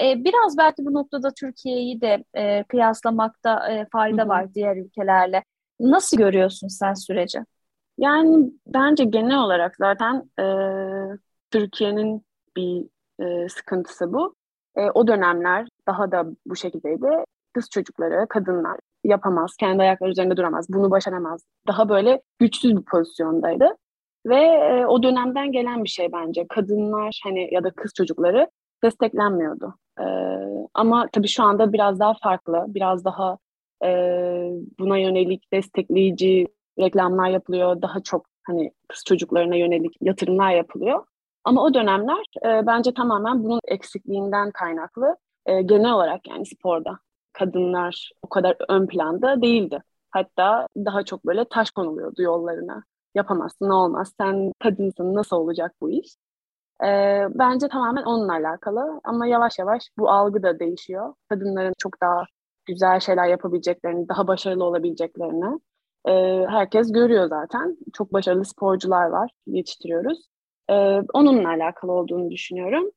E, 0.00 0.24
biraz 0.24 0.58
belki 0.58 0.84
bu 0.86 0.94
noktada 0.94 1.30
Türkiye'yi 1.40 2.00
de 2.00 2.24
e, 2.34 2.64
kıyaslamakta 2.64 3.72
e, 3.72 3.86
fayda 3.92 4.22
Hı-hı. 4.22 4.28
var 4.28 4.54
diğer 4.54 4.76
ülkelerle. 4.76 5.44
Nasıl 5.80 6.16
görüyorsun 6.16 6.68
sen 6.68 6.94
süreci? 6.94 7.38
Yani 7.98 8.52
bence 8.66 9.04
genel 9.04 9.38
olarak 9.38 9.76
zaten 9.76 10.30
e, 10.40 10.46
Türkiye'nin 11.50 12.22
bir 12.56 12.86
e, 13.20 13.48
sıkıntısı 13.48 14.12
bu. 14.12 14.34
E, 14.76 14.90
o 14.90 15.06
dönemler 15.06 15.68
daha 15.88 16.12
da 16.12 16.26
bu 16.46 16.56
şekildeydi. 16.56 17.08
Kız 17.54 17.70
çocukları, 17.70 18.26
kadınlar 18.28 18.78
yapamaz, 19.04 19.56
kendi 19.60 19.82
ayakları 19.82 20.10
üzerinde 20.10 20.36
duramaz, 20.36 20.66
bunu 20.68 20.90
başaramaz. 20.90 21.42
Daha 21.66 21.88
böyle 21.88 22.22
güçsüz 22.38 22.76
bir 22.76 22.82
pozisyondaydı. 22.82 23.76
Ve 24.26 24.36
e, 24.44 24.86
o 24.86 25.02
dönemden 25.02 25.52
gelen 25.52 25.84
bir 25.84 25.88
şey 25.88 26.12
bence. 26.12 26.46
Kadınlar 26.48 27.20
hani 27.24 27.54
ya 27.54 27.64
da 27.64 27.70
kız 27.70 27.92
çocukları 27.96 28.50
desteklenmiyordu. 28.84 29.74
E, 30.00 30.04
ama 30.74 31.08
tabii 31.12 31.28
şu 31.28 31.42
anda 31.42 31.72
biraz 31.72 32.00
daha 32.00 32.14
farklı, 32.22 32.64
biraz 32.68 33.04
daha 33.04 33.38
e, 33.84 33.88
buna 34.78 34.98
yönelik 34.98 35.52
destekleyici 35.52 36.46
reklamlar 36.78 37.28
yapılıyor. 37.28 37.82
Daha 37.82 38.00
çok 38.00 38.26
hani 38.46 38.72
kız 38.88 39.04
çocuklarına 39.06 39.54
yönelik 39.54 39.96
yatırımlar 40.00 40.50
yapılıyor. 40.50 41.04
Ama 41.44 41.64
o 41.64 41.74
dönemler 41.74 42.24
e, 42.44 42.66
bence 42.66 42.94
tamamen 42.94 43.44
bunun 43.44 43.60
eksikliğinden 43.68 44.50
kaynaklı. 44.50 45.16
E, 45.46 45.62
genel 45.62 45.92
olarak 45.92 46.28
yani 46.28 46.46
sporda 46.46 46.98
kadınlar 47.32 48.10
o 48.22 48.28
kadar 48.28 48.56
ön 48.68 48.86
planda 48.86 49.42
değildi. 49.42 49.82
Hatta 50.10 50.66
daha 50.76 51.04
çok 51.04 51.26
böyle 51.26 51.44
taş 51.44 51.70
konuluyordu 51.70 52.22
yollarına. 52.22 52.84
Yapamazsın, 53.14 53.68
ne 53.68 53.74
olmaz, 53.74 54.12
sen 54.20 54.52
kadınsın, 54.58 55.14
nasıl 55.14 55.36
olacak 55.36 55.74
bu 55.80 55.90
iş? 55.90 56.16
Ee, 56.84 57.26
bence 57.34 57.68
tamamen 57.68 58.02
onunla 58.02 58.32
alakalı 58.32 59.00
ama 59.04 59.26
yavaş 59.26 59.58
yavaş 59.58 59.82
bu 59.98 60.10
algı 60.10 60.42
da 60.42 60.58
değişiyor. 60.58 61.14
Kadınların 61.28 61.74
çok 61.78 62.00
daha 62.00 62.24
güzel 62.66 63.00
şeyler 63.00 63.28
yapabileceklerini, 63.28 64.08
daha 64.08 64.26
başarılı 64.26 64.64
olabileceklerini 64.64 65.60
e, 66.08 66.12
herkes 66.50 66.92
görüyor 66.92 67.28
zaten. 67.28 67.76
Çok 67.92 68.12
başarılı 68.12 68.44
sporcular 68.44 69.06
var, 69.06 69.30
yetiştiriyoruz. 69.46 70.28
E, 70.70 70.74
onunla 71.14 71.48
alakalı 71.48 71.92
olduğunu 71.92 72.30
düşünüyorum. 72.30 72.90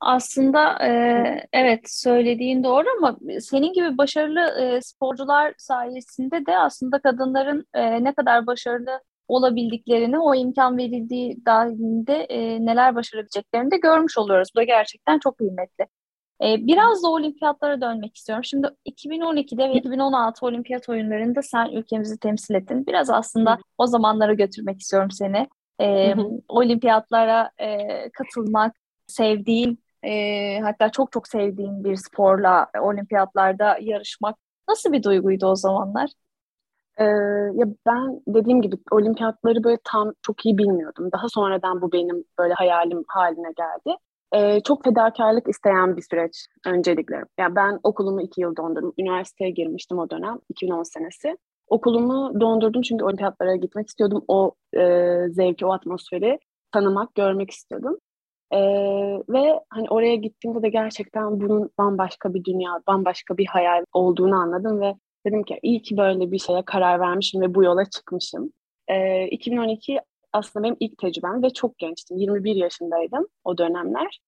Aslında 0.00 0.86
e, 0.86 1.46
evet 1.52 1.80
söylediğin 1.84 2.64
doğru 2.64 2.86
ama 2.98 3.18
senin 3.40 3.72
gibi 3.72 3.98
başarılı 3.98 4.40
e, 4.40 4.80
sporcular 4.80 5.54
sayesinde 5.58 6.46
de 6.46 6.58
aslında 6.58 6.98
kadınların 6.98 7.66
e, 7.74 8.04
ne 8.04 8.14
kadar 8.14 8.46
başarılı 8.46 9.00
olabildiklerini, 9.28 10.18
o 10.18 10.34
imkan 10.34 10.78
verildiği 10.78 11.46
dahilinde 11.46 12.14
e, 12.14 12.66
neler 12.66 12.94
başarabileceklerini 12.94 13.70
de 13.70 13.76
görmüş 13.76 14.18
oluyoruz. 14.18 14.48
Bu 14.56 14.60
da 14.60 14.64
gerçekten 14.64 15.18
çok 15.18 15.38
kıymetli. 15.38 15.86
E, 16.42 16.66
biraz 16.66 17.02
da 17.02 17.08
olimpiyatlara 17.08 17.80
dönmek 17.80 18.16
istiyorum. 18.16 18.44
Şimdi 18.44 18.66
2012'de 18.86 19.68
ve 19.68 19.74
2016 19.74 20.46
olimpiyat 20.46 20.88
oyunlarında 20.88 21.42
sen 21.42 21.66
ülkemizi 21.66 22.18
temsil 22.18 22.54
ettin. 22.54 22.86
Biraz 22.86 23.10
aslında 23.10 23.58
o 23.78 23.86
zamanlara 23.86 24.34
götürmek 24.34 24.80
istiyorum 24.80 25.10
seni. 25.10 25.48
E, 25.80 26.14
olimpiyatlara 26.48 27.50
e, 27.58 27.78
katılmak, 28.10 28.72
sevdiğin 29.06 29.78
e, 30.04 30.60
hatta 30.60 30.90
çok 30.90 31.12
çok 31.12 31.28
sevdiğim 31.28 31.84
bir 31.84 31.96
sporla 31.96 32.66
olimpiyatlarda 32.80 33.78
yarışmak 33.80 34.36
nasıl 34.68 34.92
bir 34.92 35.02
duyguydu 35.02 35.46
o 35.46 35.56
zamanlar? 35.56 36.10
Ee, 36.98 37.04
ya 37.54 37.66
ben 37.86 38.22
dediğim 38.28 38.62
gibi 38.62 38.76
olimpiyatları 38.90 39.64
böyle 39.64 39.78
tam 39.84 40.12
çok 40.22 40.46
iyi 40.46 40.58
bilmiyordum. 40.58 41.12
Daha 41.12 41.28
sonradan 41.28 41.82
bu 41.82 41.92
benim 41.92 42.24
böyle 42.38 42.54
hayalim 42.54 43.04
haline 43.08 43.52
geldi. 43.56 43.96
Ee, 44.34 44.60
çok 44.60 44.84
fedakarlık 44.84 45.48
isteyen 45.48 45.96
bir 45.96 46.02
süreç 46.02 46.46
öncelikle. 46.66 47.24
Yani 47.38 47.56
ben 47.56 47.80
okulumu 47.82 48.22
iki 48.22 48.40
yıl 48.40 48.56
dondurdum. 48.56 48.92
Üniversiteye 48.98 49.50
girmiştim 49.50 49.98
o 49.98 50.10
dönem, 50.10 50.38
2010 50.48 50.82
senesi. 50.82 51.36
Okulumu 51.68 52.40
dondurdum 52.40 52.82
çünkü 52.82 53.04
olimpiyatlara 53.04 53.56
gitmek 53.56 53.88
istiyordum. 53.88 54.24
O 54.28 54.52
e, 54.76 54.80
zevki, 55.28 55.66
o 55.66 55.72
atmosferi 55.72 56.38
tanımak, 56.72 57.14
görmek 57.14 57.50
istiyordum. 57.50 57.98
Ee, 58.52 58.58
ve 59.28 59.60
hani 59.70 59.86
oraya 59.90 60.14
gittiğimde 60.16 60.62
de 60.62 60.68
gerçekten 60.68 61.40
bunun 61.40 61.70
bambaşka 61.78 62.34
bir 62.34 62.44
dünya, 62.44 62.70
bambaşka 62.86 63.36
bir 63.36 63.46
hayal 63.46 63.84
olduğunu 63.92 64.36
anladım 64.36 64.80
ve 64.80 64.94
dedim 65.26 65.42
ki 65.42 65.58
iyi 65.62 65.82
ki 65.82 65.96
böyle 65.96 66.32
bir 66.32 66.38
şeye 66.38 66.64
karar 66.64 67.00
vermişim 67.00 67.40
ve 67.40 67.54
bu 67.54 67.64
yola 67.64 67.84
çıkmışım. 67.84 68.52
Ee, 68.88 69.26
2012 69.28 70.00
aslında 70.32 70.64
benim 70.64 70.76
ilk 70.80 70.98
tecrübem 70.98 71.42
ve 71.42 71.50
çok 71.50 71.78
gençtim. 71.78 72.16
21 72.16 72.56
yaşındaydım 72.56 73.26
o 73.44 73.58
dönemler. 73.58 74.20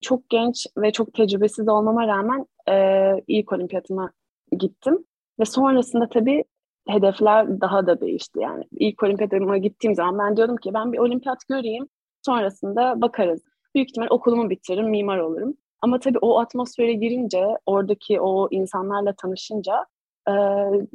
Çok 0.00 0.28
genç 0.30 0.66
ve 0.76 0.92
çok 0.92 1.14
tecrübesiz 1.14 1.68
olmama 1.68 2.06
rağmen 2.06 2.46
e, 2.68 3.14
ilk 3.28 3.52
olimpiyatıma 3.52 4.12
gittim. 4.58 5.04
Ve 5.40 5.44
sonrasında 5.44 6.08
tabii 6.08 6.44
hedefler 6.88 7.60
daha 7.60 7.86
da 7.86 8.00
değişti. 8.00 8.40
Yani 8.40 8.64
ilk 8.72 9.02
olimpiyatıma 9.02 9.58
gittiğim 9.58 9.94
zaman 9.94 10.18
ben 10.18 10.36
diyordum 10.36 10.56
ki 10.56 10.74
ben 10.74 10.92
bir 10.92 10.98
olimpiyat 10.98 11.38
göreyim. 11.48 11.88
Sonrasında 12.22 13.00
bakarız 13.00 13.40
büyük 13.74 13.88
ihtimal 13.88 14.08
okulumu 14.10 14.50
bitiririm, 14.50 14.90
mimar 14.90 15.18
olurum. 15.18 15.54
Ama 15.82 16.00
tabii 16.00 16.18
o 16.18 16.38
atmosfere 16.38 16.92
girince, 16.92 17.46
oradaki 17.66 18.20
o 18.20 18.48
insanlarla 18.50 19.14
tanışınca 19.22 19.86
e, 20.28 20.32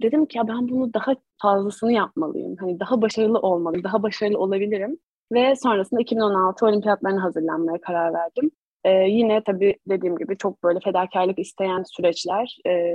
dedim 0.01 0.25
ki 0.25 0.38
ya 0.38 0.48
ben 0.48 0.70
bunu 0.70 0.94
daha 0.94 1.13
fazlasını 1.41 1.91
yapmalıyım. 1.91 2.55
Hani 2.60 2.79
daha 2.79 3.01
başarılı 3.01 3.39
olmalıyım, 3.39 3.84
daha 3.84 4.03
başarılı 4.03 4.39
olabilirim. 4.39 4.98
Ve 5.32 5.55
sonrasında 5.55 6.01
2016 6.01 6.65
olimpiyatlarına 6.65 7.24
hazırlanmaya 7.24 7.82
karar 7.82 8.13
verdim. 8.13 8.51
E, 8.84 8.91
yine 8.91 9.44
tabii 9.44 9.77
dediğim 9.89 10.17
gibi 10.17 10.38
çok 10.38 10.63
böyle 10.63 10.79
fedakarlık 10.79 11.39
isteyen 11.39 11.84
süreçler 11.84 12.58
e, 12.67 12.94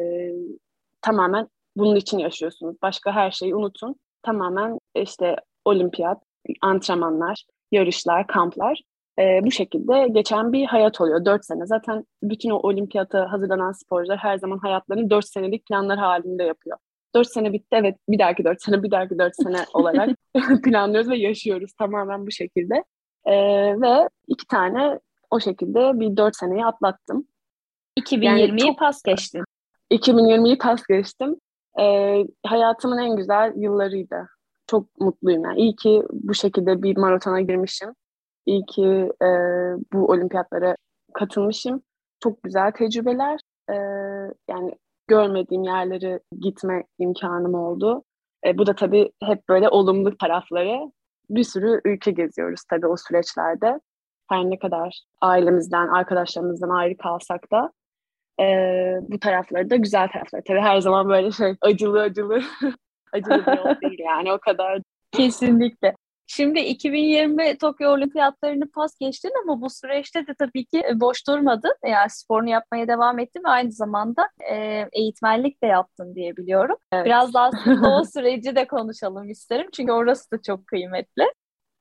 tamamen 1.03 1.49
bunun 1.77 1.97
için 1.97 2.19
yaşıyorsunuz. 2.19 2.77
Başka 2.83 3.13
her 3.13 3.31
şeyi 3.31 3.55
unutun. 3.55 3.97
Tamamen 4.23 4.79
işte 4.95 5.37
olimpiyat, 5.65 6.23
antrenmanlar, 6.63 7.45
yarışlar, 7.73 8.27
kamplar 8.27 8.83
e, 9.21 9.41
bu 9.45 9.51
şekilde 9.51 10.09
geçen 10.09 10.53
bir 10.53 10.65
hayat 10.65 11.01
oluyor. 11.01 11.25
Dört 11.25 11.45
sene. 11.45 11.67
Zaten 11.67 12.05
bütün 12.23 12.51
o 12.51 12.57
olimpiyata 12.57 13.33
hazırlanan 13.33 13.73
sporcular 13.73 14.19
her 14.19 14.39
zaman 14.39 14.59
hayatlarını 14.59 15.11
dört 15.11 15.29
senelik 15.29 15.67
planlar 15.67 15.99
halinde 15.99 16.45
yapıyor. 16.45 16.79
Dört 17.15 17.29
sene 17.29 17.53
bitti 17.53 17.69
evet 17.71 17.97
bir 18.09 18.19
dahaki 18.19 18.45
dört 18.45 18.63
sene 18.63 18.83
bir 18.83 18.91
dahaki 18.91 19.19
dört 19.19 19.37
sene 19.37 19.65
olarak 19.75 20.11
planlıyoruz 20.65 21.11
ve 21.11 21.17
yaşıyoruz 21.17 21.73
tamamen 21.73 22.27
bu 22.27 22.31
şekilde. 22.31 22.85
E, 23.25 23.35
ve 23.81 24.09
iki 24.29 24.47
tane 24.47 24.99
o 25.31 25.41
şekilde 25.41 26.01
bir 26.01 26.17
dört 26.17 26.37
seneyi 26.37 26.65
atlattım. 26.65 27.27
2020'yi 28.01 28.41
yani 28.41 28.59
çok, 28.59 28.79
pas 28.79 29.03
geçtin. 29.03 29.45
2020'yi 29.93 30.59
pas 30.59 30.83
geçtim. 30.87 31.37
E, 31.81 32.17
hayatımın 32.47 32.99
en 32.99 33.17
güzel 33.17 33.53
yıllarıydı. 33.57 34.29
Çok 34.67 35.01
mutluyum 35.01 35.45
yani. 35.45 35.61
İyi 35.61 35.77
ki 35.77 36.03
bu 36.13 36.35
şekilde 36.35 36.83
bir 36.83 36.97
maratona 36.97 37.41
girmişim. 37.41 37.95
İyi 38.47 38.67
ki 38.67 39.13
e, 39.23 39.29
bu 39.93 40.07
olimpiyatlara 40.07 40.77
katılmışım. 41.15 41.83
Çok 42.21 42.43
güzel 42.43 42.73
tecrübeler. 42.73 43.41
E, 43.71 43.75
yani 44.49 44.75
görmediğim 45.09 45.63
yerlere 45.63 46.21
gitme 46.41 46.85
imkanım 46.99 47.55
oldu. 47.55 48.05
E, 48.47 48.59
bu 48.59 48.67
da 48.67 48.75
tabii 48.75 49.13
hep 49.23 49.49
böyle 49.49 49.69
olumlu 49.69 50.17
tarafları. 50.17 50.93
Bir 51.31 51.45
sürü 51.45 51.81
ülke 51.85 52.11
geziyoruz 52.11 52.61
tabii 52.71 52.87
o 52.87 52.97
süreçlerde. 52.97 53.81
Her 54.29 54.45
ne 54.45 54.59
kadar 54.59 55.03
ailemizden, 55.21 55.89
arkadaşlarımızdan 55.89 56.69
ayrı 56.69 56.97
kalsak 56.97 57.53
da 57.53 57.73
e, 58.41 58.45
bu 59.03 59.21
tarafları 59.21 59.71
da 59.71 59.77
güzel 59.77 60.09
tarafları. 60.09 60.43
Tabii 60.47 60.61
her 60.61 60.81
zaman 60.81 61.09
böyle 61.09 61.31
şey 61.31 61.55
acılı 61.61 62.01
acılı 62.01 62.41
acılı 63.13 63.47
bir 63.47 63.59
yol 63.59 63.81
değil 63.81 63.99
yani 63.99 64.33
o 64.33 64.39
kadar. 64.39 64.83
Kesinlikle. 65.13 65.95
Şimdi 66.33 66.61
2020 66.61 67.59
Tokyo 67.59 67.91
Olimpiyatlarını 67.91 68.71
pas 68.71 68.99
geçtin 69.01 69.33
ama 69.43 69.61
bu 69.61 69.71
süreçte 69.71 70.27
de 70.27 70.35
tabii 70.39 70.65
ki 70.65 70.83
e, 70.91 71.01
boş 71.01 71.27
durmadın. 71.29 71.75
Yani 71.87 72.11
sporunu 72.11 72.49
yapmaya 72.49 72.89
devam 72.89 73.19
ettin 73.19 73.43
ve 73.45 73.49
aynı 73.49 73.73
zamanda 73.73 74.29
e, 74.53 74.87
eğitmenlik 74.93 75.63
de 75.63 75.67
yaptın 75.67 76.15
diye 76.15 76.37
biliyorum. 76.37 76.77
Evet. 76.93 77.07
Biraz 77.07 77.35
daha 77.35 77.51
o 77.87 78.05
süreci 78.15 78.57
de 78.57 78.67
konuşalım 78.67 79.31
isterim. 79.31 79.67
Çünkü 79.73 79.93
orası 79.93 80.31
da 80.31 80.43
çok 80.43 80.67
kıymetli. 80.67 81.25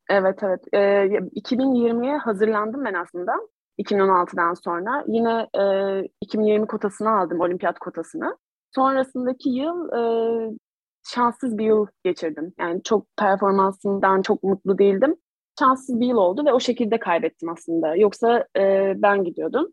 Evet 0.09 0.43
evet. 0.43 0.61
E, 0.73 0.79
2020'ye 0.79 2.17
hazırlandım 2.17 2.85
ben 2.85 2.93
aslında. 2.93 3.33
2016'dan 3.79 4.53
sonra. 4.53 5.03
Yine 5.07 5.47
e, 6.03 6.07
2020 6.21 6.67
kotasını 6.67 7.19
aldım, 7.19 7.39
olimpiyat 7.39 7.79
kotasını. 7.79 8.37
Sonrasındaki 8.75 9.49
yıl 9.49 9.89
e, 9.89 10.01
şanssız 11.03 11.57
bir 11.57 11.65
yıl 11.65 11.87
geçirdim. 12.03 12.53
Yani 12.59 12.83
çok 12.83 13.05
performansından 13.17 14.21
çok 14.21 14.43
mutlu 14.43 14.77
değildim. 14.77 15.15
Şanssız 15.59 15.99
bir 15.99 16.07
yıl 16.07 16.17
oldu 16.17 16.45
ve 16.45 16.53
o 16.53 16.59
şekilde 16.59 16.99
kaybettim 16.99 17.49
aslında. 17.49 17.95
Yoksa 17.95 18.47
e, 18.57 18.93
ben 18.97 19.23
gidiyordum. 19.23 19.67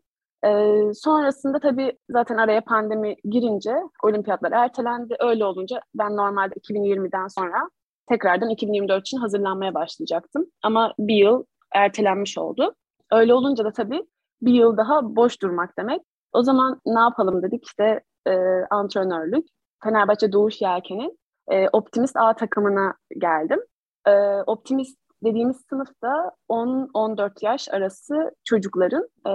E, 0.45 0.49
sonrasında 0.93 1.59
tabii 1.59 1.97
zaten 2.09 2.37
araya 2.37 2.61
pandemi 2.61 3.15
girince 3.23 3.75
olimpiyatlar 4.03 4.51
ertelendi. 4.51 5.15
Öyle 5.19 5.45
olunca 5.45 5.81
ben 5.95 6.15
normalde 6.15 6.53
2020'den 6.55 7.27
sonra 7.27 7.69
tekrardan 8.09 8.49
2024 8.49 9.01
için 9.01 9.17
hazırlanmaya 9.17 9.73
başlayacaktım. 9.73 10.45
Ama 10.63 10.93
bir 10.99 11.15
yıl 11.15 11.43
ertelenmiş 11.75 12.37
oldu. 12.37 12.75
Öyle 13.11 13.33
olunca 13.33 13.65
da 13.65 13.71
tabii 13.71 14.03
bir 14.41 14.53
yıl 14.53 14.77
daha 14.77 15.15
boş 15.15 15.41
durmak 15.41 15.77
demek. 15.77 16.01
O 16.33 16.43
zaman 16.43 16.81
ne 16.85 16.99
yapalım 16.99 17.43
dedik 17.43 17.65
işte 17.65 18.01
e, 18.27 18.31
antrenörlük. 18.69 19.47
Fenerbahçe 19.83 20.31
Doğuş 20.31 20.61
Yelken'in 20.61 21.19
e, 21.47 21.69
Optimist 21.69 22.17
A 22.17 22.35
takımına 22.35 22.93
geldim. 23.17 23.59
E, 24.07 24.11
Optimist 24.47 24.97
dediğimiz 25.23 25.57
sınıfta 25.69 26.31
10-14 26.49 27.45
yaş 27.45 27.69
arası 27.69 28.31
çocukların 28.43 29.09
e, 29.27 29.33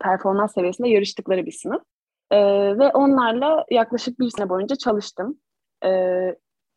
performans 0.00 0.54
seviyesinde 0.54 0.88
yarıştıkları 0.88 1.46
bir 1.46 1.52
sınıf. 1.52 1.82
E, 2.30 2.38
ve 2.78 2.88
onlarla 2.88 3.64
yaklaşık 3.70 4.18
bir 4.18 4.30
sene 4.30 4.48
boyunca 4.48 4.76
çalıştım. 4.76 5.38
E, 5.84 5.90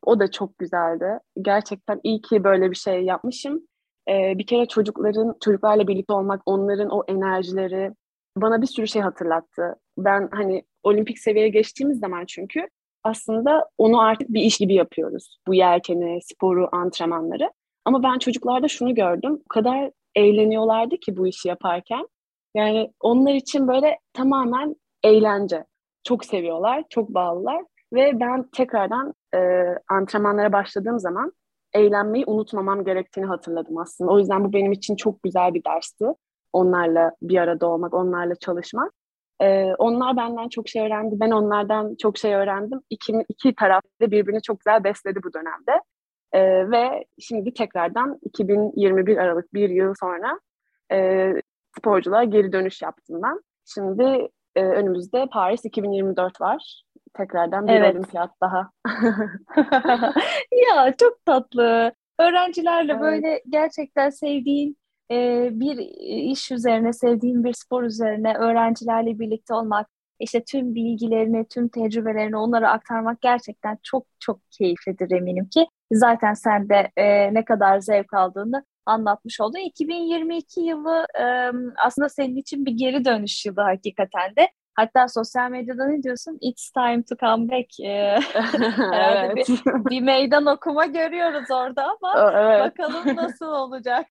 o 0.03 0.19
da 0.19 0.31
çok 0.31 0.57
güzeldi. 0.57 1.19
Gerçekten 1.41 1.99
iyi 2.03 2.21
ki 2.21 2.43
böyle 2.43 2.71
bir 2.71 2.75
şey 2.75 3.03
yapmışım. 3.03 3.67
E, 4.09 4.37
bir 4.37 4.47
kere 4.47 4.65
çocukların, 4.65 5.35
çocuklarla 5.43 5.87
birlikte 5.87 6.13
olmak, 6.13 6.41
onların 6.45 6.89
o 6.89 7.03
enerjileri 7.07 7.91
bana 8.37 8.61
bir 8.61 8.67
sürü 8.67 8.87
şey 8.87 9.01
hatırlattı. 9.01 9.75
Ben 9.97 10.29
hani 10.31 10.63
olimpik 10.83 11.19
seviyeye 11.19 11.49
geçtiğimiz 11.49 11.99
zaman 11.99 12.25
çünkü 12.25 12.67
aslında 13.03 13.69
onu 13.77 14.01
artık 14.01 14.29
bir 14.29 14.41
iş 14.41 14.57
gibi 14.57 14.73
yapıyoruz. 14.73 15.37
Bu 15.47 15.53
yelkeni, 15.53 16.19
sporu, 16.21 16.69
antrenmanları. 16.71 17.51
Ama 17.85 18.03
ben 18.03 18.19
çocuklarda 18.19 18.67
şunu 18.67 18.95
gördüm. 18.95 19.39
O 19.45 19.47
kadar 19.49 19.91
eğleniyorlardı 20.15 20.97
ki 20.97 21.17
bu 21.17 21.27
işi 21.27 21.47
yaparken. 21.47 22.07
Yani 22.55 22.91
onlar 22.99 23.33
için 23.33 23.67
böyle 23.67 23.97
tamamen 24.13 24.75
eğlence. 25.03 25.65
Çok 26.03 26.25
seviyorlar, 26.25 26.83
çok 26.89 27.09
bağlılar. 27.09 27.63
Ve 27.93 28.19
ben 28.19 28.49
tekrardan 28.55 29.13
e, 29.35 29.39
antrenmanlara 29.89 30.53
başladığım 30.53 30.99
zaman 30.99 31.33
eğlenmeyi 31.73 32.25
unutmamam 32.27 32.83
gerektiğini 32.83 33.25
hatırladım 33.25 33.77
aslında. 33.77 34.11
O 34.11 34.19
yüzden 34.19 34.45
bu 34.45 34.53
benim 34.53 34.71
için 34.71 34.95
çok 34.95 35.23
güzel 35.23 35.53
bir 35.53 35.63
dersti. 35.63 36.05
Onlarla 36.53 37.11
bir 37.21 37.37
arada 37.37 37.67
olmak, 37.67 37.93
onlarla 37.93 38.35
çalışmak. 38.35 38.93
Ee, 39.41 39.73
onlar 39.77 40.17
benden 40.17 40.49
çok 40.49 40.69
şey 40.69 40.85
öğrendi, 40.85 41.19
ben 41.19 41.31
onlardan 41.31 41.95
çok 42.01 42.17
şey 42.17 42.35
öğrendim. 42.35 42.79
İki, 42.89 43.13
iki 43.29 43.55
taraf 43.55 43.83
da 44.01 44.11
birbirini 44.11 44.41
çok 44.41 44.59
güzel 44.59 44.83
besledi 44.83 45.19
bu 45.23 45.33
dönemde. 45.33 45.81
Ee, 46.33 46.71
ve 46.71 47.05
şimdi 47.19 47.53
tekrardan 47.53 48.19
2021 48.23 49.17
Aralık 49.17 49.53
bir 49.53 49.69
yıl 49.69 49.93
sonra 49.99 50.39
e, 50.91 51.29
sporculuğa 51.77 52.23
geri 52.23 52.51
dönüş 52.53 52.81
yaptım 52.81 53.21
ben. 53.23 53.41
Şimdi 53.65 54.29
e, 54.55 54.63
önümüzde 54.63 55.27
Paris 55.31 55.65
2024 55.65 56.41
var. 56.41 56.83
Tekrardan 57.13 57.67
bir 57.67 57.73
evet. 57.73 57.95
olimpiyat 57.95 58.31
daha. 58.41 58.69
ya 60.67 60.93
çok 60.99 61.25
tatlı. 61.25 61.91
Öğrencilerle 62.19 62.91
evet. 62.91 63.01
böyle 63.01 63.41
gerçekten 63.49 64.09
sevdiğin 64.09 64.77
e, 65.11 65.49
bir 65.51 65.77
iş 66.31 66.51
üzerine, 66.51 66.93
sevdiğin 66.93 67.43
bir 67.43 67.53
spor 67.53 67.83
üzerine 67.83 68.33
öğrencilerle 68.33 69.19
birlikte 69.19 69.53
olmak, 69.53 69.87
işte 70.19 70.43
tüm 70.43 70.75
bilgilerini, 70.75 71.45
tüm 71.47 71.69
tecrübelerini 71.69 72.37
onlara 72.37 72.71
aktarmak 72.71 73.21
gerçekten 73.21 73.77
çok 73.83 74.05
çok 74.19 74.39
keyiflidir 74.51 75.11
eminim 75.11 75.49
ki. 75.49 75.67
Zaten 75.91 76.33
sen 76.33 76.69
de 76.69 76.91
e, 76.97 77.33
ne 77.33 77.45
kadar 77.45 77.79
zevk 77.79 78.13
aldığını 78.13 78.65
anlatmış 78.85 79.41
oldun. 79.41 79.59
2022 79.59 80.61
yılı 80.61 81.05
e, 81.19 81.25
aslında 81.85 82.09
senin 82.09 82.35
için 82.35 82.65
bir 82.65 82.71
geri 82.71 83.05
dönüş 83.05 83.45
yılı 83.45 83.61
hakikaten 83.61 84.35
de. 84.35 84.49
Hatta 84.75 85.07
sosyal 85.07 85.51
medyada 85.51 85.87
ne 85.87 86.03
diyorsun? 86.03 86.37
It's 86.41 86.71
time 86.71 87.03
to 87.03 87.15
come 87.15 87.49
back. 87.49 87.79
Ee, 87.79 88.19
herhalde 88.91 89.33
evet. 89.35 89.49
bir, 89.49 89.89
bir 89.89 90.01
meydan 90.01 90.45
okuma 90.45 90.85
görüyoruz 90.85 91.51
orada 91.51 91.83
ama 91.83 92.31
evet. 92.33 92.61
bakalım 92.61 93.15
nasıl 93.15 93.45
olacak. 93.45 94.05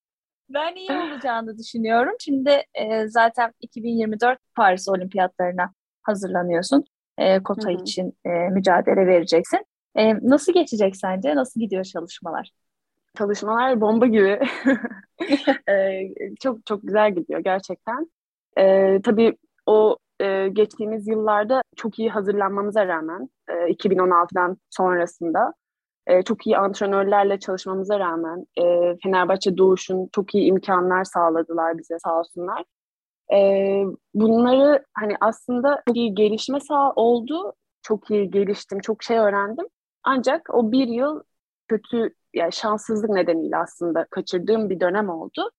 Ben 0.54 0.74
iyi 0.74 0.92
olacağını 0.92 1.58
düşünüyorum. 1.58 2.12
Şimdi 2.20 2.62
e, 2.74 3.08
zaten 3.08 3.52
2024 3.60 4.38
Paris 4.56 4.88
Olimpiyatlarına 4.88 5.72
hazırlanıyorsun. 6.02 6.84
E, 7.18 7.42
kota 7.42 7.68
Hı-hı. 7.68 7.82
için 7.82 8.18
e, 8.24 8.30
mücadele 8.30 9.06
vereceksin. 9.06 9.66
E, 9.96 10.14
nasıl 10.14 10.52
geçecek 10.52 10.96
sence? 10.96 11.36
Nasıl 11.36 11.60
gidiyor 11.60 11.84
çalışmalar? 11.84 12.50
Çalışmalar 13.18 13.80
bomba 13.80 14.06
gibi. 14.06 14.40
e, 15.68 16.00
çok 16.42 16.66
çok 16.66 16.82
güzel 16.82 17.14
gidiyor 17.14 17.40
gerçekten. 17.40 18.10
E, 18.58 18.96
tabii 19.02 19.36
o 19.66 19.96
e, 20.20 20.48
geçtiğimiz 20.48 21.08
yıllarda 21.08 21.62
çok 21.76 21.98
iyi 21.98 22.10
hazırlanmamıza 22.10 22.86
rağmen 22.86 23.28
e, 23.48 23.52
2016'dan 23.52 24.56
sonrasında 24.70 25.52
e, 26.10 26.22
çok 26.22 26.46
iyi 26.46 26.58
antrenörlerle 26.58 27.38
çalışmamıza 27.38 27.98
rağmen 27.98 28.46
e, 28.56 28.96
Fenerbahçe 29.02 29.58
Doğuş'un 29.58 30.08
çok 30.12 30.34
iyi 30.34 30.44
imkanlar 30.44 31.04
sağladılar 31.04 31.78
bize 31.78 31.98
sağ 32.04 32.18
olsunlar. 32.18 32.64
E, 33.32 33.38
bunları 34.14 34.84
hani 34.94 35.14
aslında 35.20 35.82
çok 35.88 35.96
iyi 35.96 36.14
gelişme 36.14 36.60
sağ 36.60 36.92
oldu. 36.92 37.52
Çok 37.82 38.10
iyi 38.10 38.30
geliştim, 38.30 38.80
çok 38.80 39.02
şey 39.02 39.18
öğrendim. 39.18 39.66
Ancak 40.04 40.54
o 40.54 40.72
bir 40.72 40.88
yıl 40.88 41.22
kötü 41.68 42.14
yani 42.34 42.52
şanssızlık 42.52 43.10
nedeniyle 43.10 43.56
aslında 43.56 44.06
kaçırdığım 44.10 44.70
bir 44.70 44.80
dönem 44.80 45.10
oldu. 45.10 45.50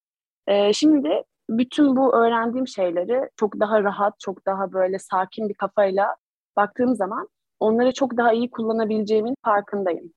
E, 0.47 0.73
şimdi 0.73 1.23
bütün 1.49 1.95
bu 1.95 2.15
öğrendiğim 2.15 2.67
şeyleri 2.67 3.29
çok 3.35 3.59
daha 3.59 3.83
rahat, 3.83 4.19
çok 4.19 4.45
daha 4.45 4.73
böyle 4.73 4.99
sakin 4.99 5.49
bir 5.49 5.53
kafayla 5.53 6.15
baktığım 6.55 6.95
zaman 6.95 7.27
onları 7.59 7.93
çok 7.93 8.17
daha 8.17 8.33
iyi 8.33 8.51
kullanabileceğimin 8.51 9.35
farkındayım. 9.45 10.13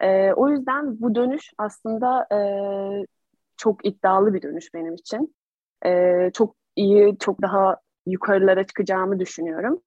E, 0.00 0.32
o 0.32 0.48
yüzden 0.48 1.00
bu 1.00 1.14
dönüş 1.14 1.52
aslında 1.58 2.26
e, 2.32 2.38
çok 3.56 3.86
iddialı 3.86 4.34
bir 4.34 4.42
dönüş 4.42 4.74
benim 4.74 4.94
için. 4.94 5.34
E, 5.86 6.30
çok 6.34 6.54
iyi, 6.76 7.18
çok 7.18 7.42
daha 7.42 7.76
yukarılara 8.06 8.66
çıkacağımı 8.66 9.20
düşünüyorum. 9.20 9.82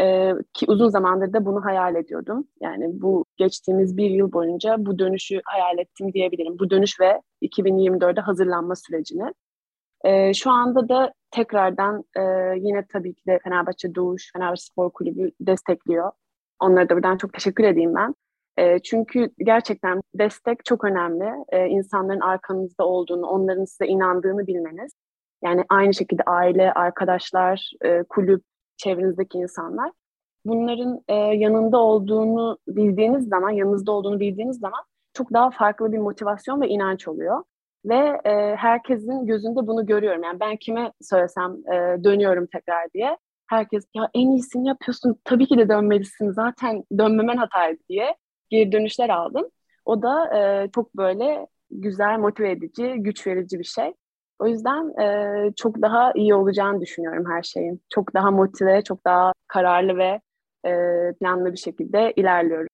Ee, 0.00 0.32
ki 0.54 0.66
uzun 0.68 0.88
zamandır 0.88 1.32
da 1.32 1.46
bunu 1.46 1.64
hayal 1.64 1.94
ediyordum. 1.94 2.48
Yani 2.60 3.02
bu 3.02 3.24
geçtiğimiz 3.36 3.96
bir 3.96 4.10
yıl 4.10 4.32
boyunca 4.32 4.76
bu 4.78 4.98
dönüşü 4.98 5.40
hayal 5.44 5.78
ettim 5.78 6.12
diyebilirim. 6.12 6.58
Bu 6.58 6.70
dönüş 6.70 7.00
ve 7.00 7.22
2024'de 7.42 8.20
hazırlanma 8.20 8.76
sürecini. 8.76 9.34
Ee, 10.04 10.34
şu 10.34 10.50
anda 10.50 10.88
da 10.88 11.12
tekrardan 11.30 12.04
e, 12.16 12.22
yine 12.56 12.86
tabii 12.86 13.14
ki 13.14 13.26
de 13.26 13.38
Fenerbahçe 13.44 13.94
Doğuş, 13.94 14.32
Fenerbahçe 14.32 14.62
Spor 14.62 14.90
Kulübü 14.90 15.30
destekliyor. 15.40 16.12
Onlara 16.60 16.88
da 16.88 16.94
buradan 16.94 17.16
çok 17.16 17.32
teşekkür 17.32 17.64
edeyim 17.64 17.94
ben. 17.94 18.14
E, 18.58 18.78
çünkü 18.78 19.30
gerçekten 19.38 20.00
destek 20.14 20.64
çok 20.64 20.84
önemli. 20.84 21.44
E, 21.48 21.66
insanların 21.66 22.20
arkanızda 22.20 22.86
olduğunu, 22.86 23.26
onların 23.26 23.64
size 23.64 23.86
inandığını 23.86 24.46
bilmeniz. 24.46 24.92
Yani 25.44 25.64
aynı 25.68 25.94
şekilde 25.94 26.22
aile, 26.22 26.72
arkadaşlar, 26.72 27.70
e, 27.84 28.02
kulüp, 28.02 28.42
çevrenizdeki 28.76 29.38
insanlar. 29.38 29.90
Bunların 30.44 31.00
e, 31.08 31.14
yanında 31.14 31.78
olduğunu 31.78 32.58
bildiğiniz 32.68 33.28
zaman, 33.28 33.50
yanınızda 33.50 33.92
olduğunu 33.92 34.20
bildiğiniz 34.20 34.58
zaman 34.58 34.82
çok 35.12 35.32
daha 35.32 35.50
farklı 35.50 35.92
bir 35.92 35.98
motivasyon 35.98 36.60
ve 36.60 36.68
inanç 36.68 37.08
oluyor. 37.08 37.42
Ve 37.84 38.20
e, 38.24 38.56
herkesin 38.56 39.26
gözünde 39.26 39.66
bunu 39.66 39.86
görüyorum. 39.86 40.22
Yani 40.22 40.40
ben 40.40 40.56
kime 40.56 40.92
söylesem 41.02 41.56
dönüyorum 42.04 42.46
tekrar 42.52 42.92
diye. 42.94 43.16
Herkes 43.46 43.84
ya 43.94 44.10
en 44.14 44.30
iyisini 44.30 44.68
yapıyorsun 44.68 45.16
tabii 45.24 45.46
ki 45.46 45.58
de 45.58 45.68
dönmelisin 45.68 46.30
zaten 46.30 46.84
dönmemen 46.98 47.36
hataydı 47.36 47.80
diye 47.88 48.16
geri 48.50 48.72
dönüşler 48.72 49.08
aldım. 49.08 49.44
O 49.84 50.02
da 50.02 50.38
e, 50.38 50.70
çok 50.74 50.96
böyle 50.96 51.46
güzel, 51.70 52.18
motive 52.18 52.50
edici, 52.50 52.94
güç 52.96 53.26
verici 53.26 53.58
bir 53.58 53.64
şey. 53.64 53.94
O 54.38 54.46
yüzden 54.46 55.00
e, 55.02 55.52
çok 55.56 55.82
daha 55.82 56.12
iyi 56.12 56.34
olacağını 56.34 56.80
düşünüyorum 56.80 57.24
her 57.30 57.42
şeyin. 57.42 57.82
Çok 57.94 58.14
daha 58.14 58.30
motive, 58.30 58.82
çok 58.84 59.04
daha 59.04 59.32
kararlı 59.48 59.96
ve 59.96 60.20
e, 60.66 60.72
planlı 61.20 61.52
bir 61.52 61.58
şekilde 61.58 62.12
ilerliyorum. 62.16 62.68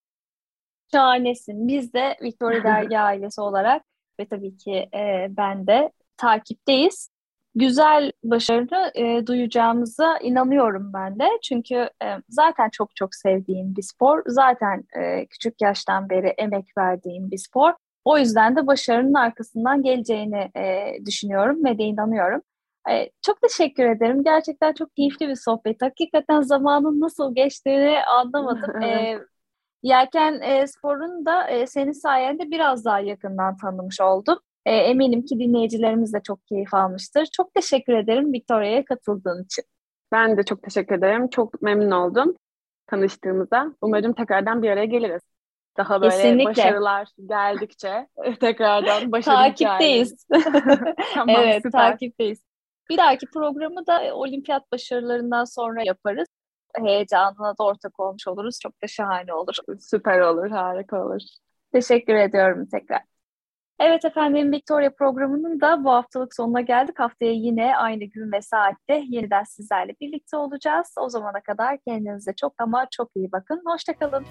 Şahanesin. 0.91 1.67
Biz 1.67 1.93
de 1.93 2.17
Victoria 2.21 2.63
Dergi 2.63 2.99
ailesi 2.99 3.41
olarak 3.41 3.83
ve 4.19 4.25
tabii 4.25 4.57
ki 4.57 4.89
e, 4.93 5.27
ben 5.29 5.67
de 5.67 5.91
takipteyiz. 6.17 7.09
Güzel 7.55 8.11
başarı 8.23 8.91
e, 8.95 9.27
duyacağımıza 9.27 10.17
inanıyorum 10.17 10.91
ben 10.93 11.19
de. 11.19 11.27
Çünkü 11.43 11.75
e, 11.75 12.07
zaten 12.29 12.69
çok 12.69 12.95
çok 12.95 13.15
sevdiğim 13.15 13.75
bir 13.75 13.81
spor. 13.81 14.23
Zaten 14.27 14.83
e, 14.99 15.25
küçük 15.25 15.61
yaştan 15.61 16.09
beri 16.09 16.27
emek 16.27 16.65
verdiğim 16.77 17.31
bir 17.31 17.37
spor. 17.37 17.73
O 18.05 18.17
yüzden 18.17 18.55
de 18.55 18.67
başarının 18.67 19.13
arkasından 19.13 19.83
geleceğini 19.83 20.51
e, 20.57 20.93
düşünüyorum 21.05 21.65
ve 21.65 21.77
de 21.77 21.83
inanıyorum. 21.83 22.41
E, 22.91 23.09
çok 23.21 23.41
teşekkür 23.41 23.85
ederim. 23.85 24.23
Gerçekten 24.23 24.73
çok 24.73 24.95
keyifli 24.95 25.27
bir 25.27 25.35
sohbet. 25.35 25.81
Hakikaten 25.81 26.41
zamanın 26.41 27.01
nasıl 27.01 27.35
geçtiğini 27.35 27.97
anlamadım. 28.05 28.81
e, 28.83 29.19
Yelken 29.85 30.41
e, 30.41 30.67
sporunu 30.67 31.25
da 31.25 31.47
e, 31.47 31.67
senin 31.67 31.91
sayende 31.91 32.51
biraz 32.51 32.85
daha 32.85 32.99
yakından 32.99 33.57
tanımış 33.57 34.01
oldum. 34.01 34.39
E, 34.65 34.75
eminim 34.75 35.25
ki 35.25 35.39
dinleyicilerimiz 35.39 36.13
de 36.13 36.21
çok 36.23 36.47
keyif 36.47 36.73
almıştır. 36.73 37.25
Çok 37.25 37.53
teşekkür 37.53 37.93
ederim 37.93 38.33
Victoria'ya 38.33 38.85
katıldığın 38.85 39.43
için. 39.43 39.63
Ben 40.11 40.37
de 40.37 40.43
çok 40.43 40.63
teşekkür 40.63 40.95
ederim. 40.95 41.29
Çok 41.29 41.61
memnun 41.61 41.91
oldum 41.91 42.35
tanıştığımıza. 42.87 43.71
Umarım 43.81 44.13
tekrardan 44.13 44.63
bir 44.63 44.69
araya 44.69 44.85
geliriz. 44.85 45.21
Daha 45.77 46.01
böyle 46.01 46.15
Kesinlikle. 46.15 46.45
başarılar 46.45 47.07
geldikçe 47.25 48.07
tekrardan 48.39 49.11
başarı 49.11 49.35
Takipteyiz. 49.35 50.27
tamam, 51.13 51.35
evet, 51.39 51.55
süper. 51.55 51.71
takipteyiz. 51.71 52.45
Bir 52.89 52.97
dahaki 52.97 53.25
programı 53.33 53.87
da 53.87 54.15
olimpiyat 54.15 54.71
başarılarından 54.71 55.43
sonra 55.43 55.83
yaparız 55.85 56.27
heyecanına 56.83 57.57
da 57.57 57.63
ortak 57.63 57.99
olmuş 57.99 58.27
oluruz. 58.27 58.59
Çok 58.61 58.83
da 58.83 58.87
şahane 58.87 59.33
olur. 59.33 59.55
Süper 59.79 60.19
olur, 60.19 60.49
harika 60.49 61.05
olur. 61.05 61.21
Teşekkür 61.71 62.15
ediyorum 62.15 62.65
tekrar. 62.71 63.14
Evet 63.79 64.05
efendim 64.05 64.51
Victoria 64.51 64.89
programının 64.89 65.61
da 65.61 65.83
bu 65.83 65.91
haftalık 65.91 66.35
sonuna 66.35 66.61
geldik. 66.61 66.99
Haftaya 66.99 67.31
yine 67.31 67.77
aynı 67.77 68.03
gün 68.03 68.31
ve 68.31 68.41
saatte 68.41 69.03
yeniden 69.07 69.43
sizlerle 69.43 69.95
birlikte 70.01 70.37
olacağız. 70.37 70.95
O 70.99 71.09
zamana 71.09 71.41
kadar 71.41 71.77
kendinize 71.87 72.33
çok 72.33 72.53
ama 72.57 72.87
çok 72.91 73.09
iyi 73.15 73.31
bakın. 73.31 73.61
Hoşçakalın. 73.65 74.25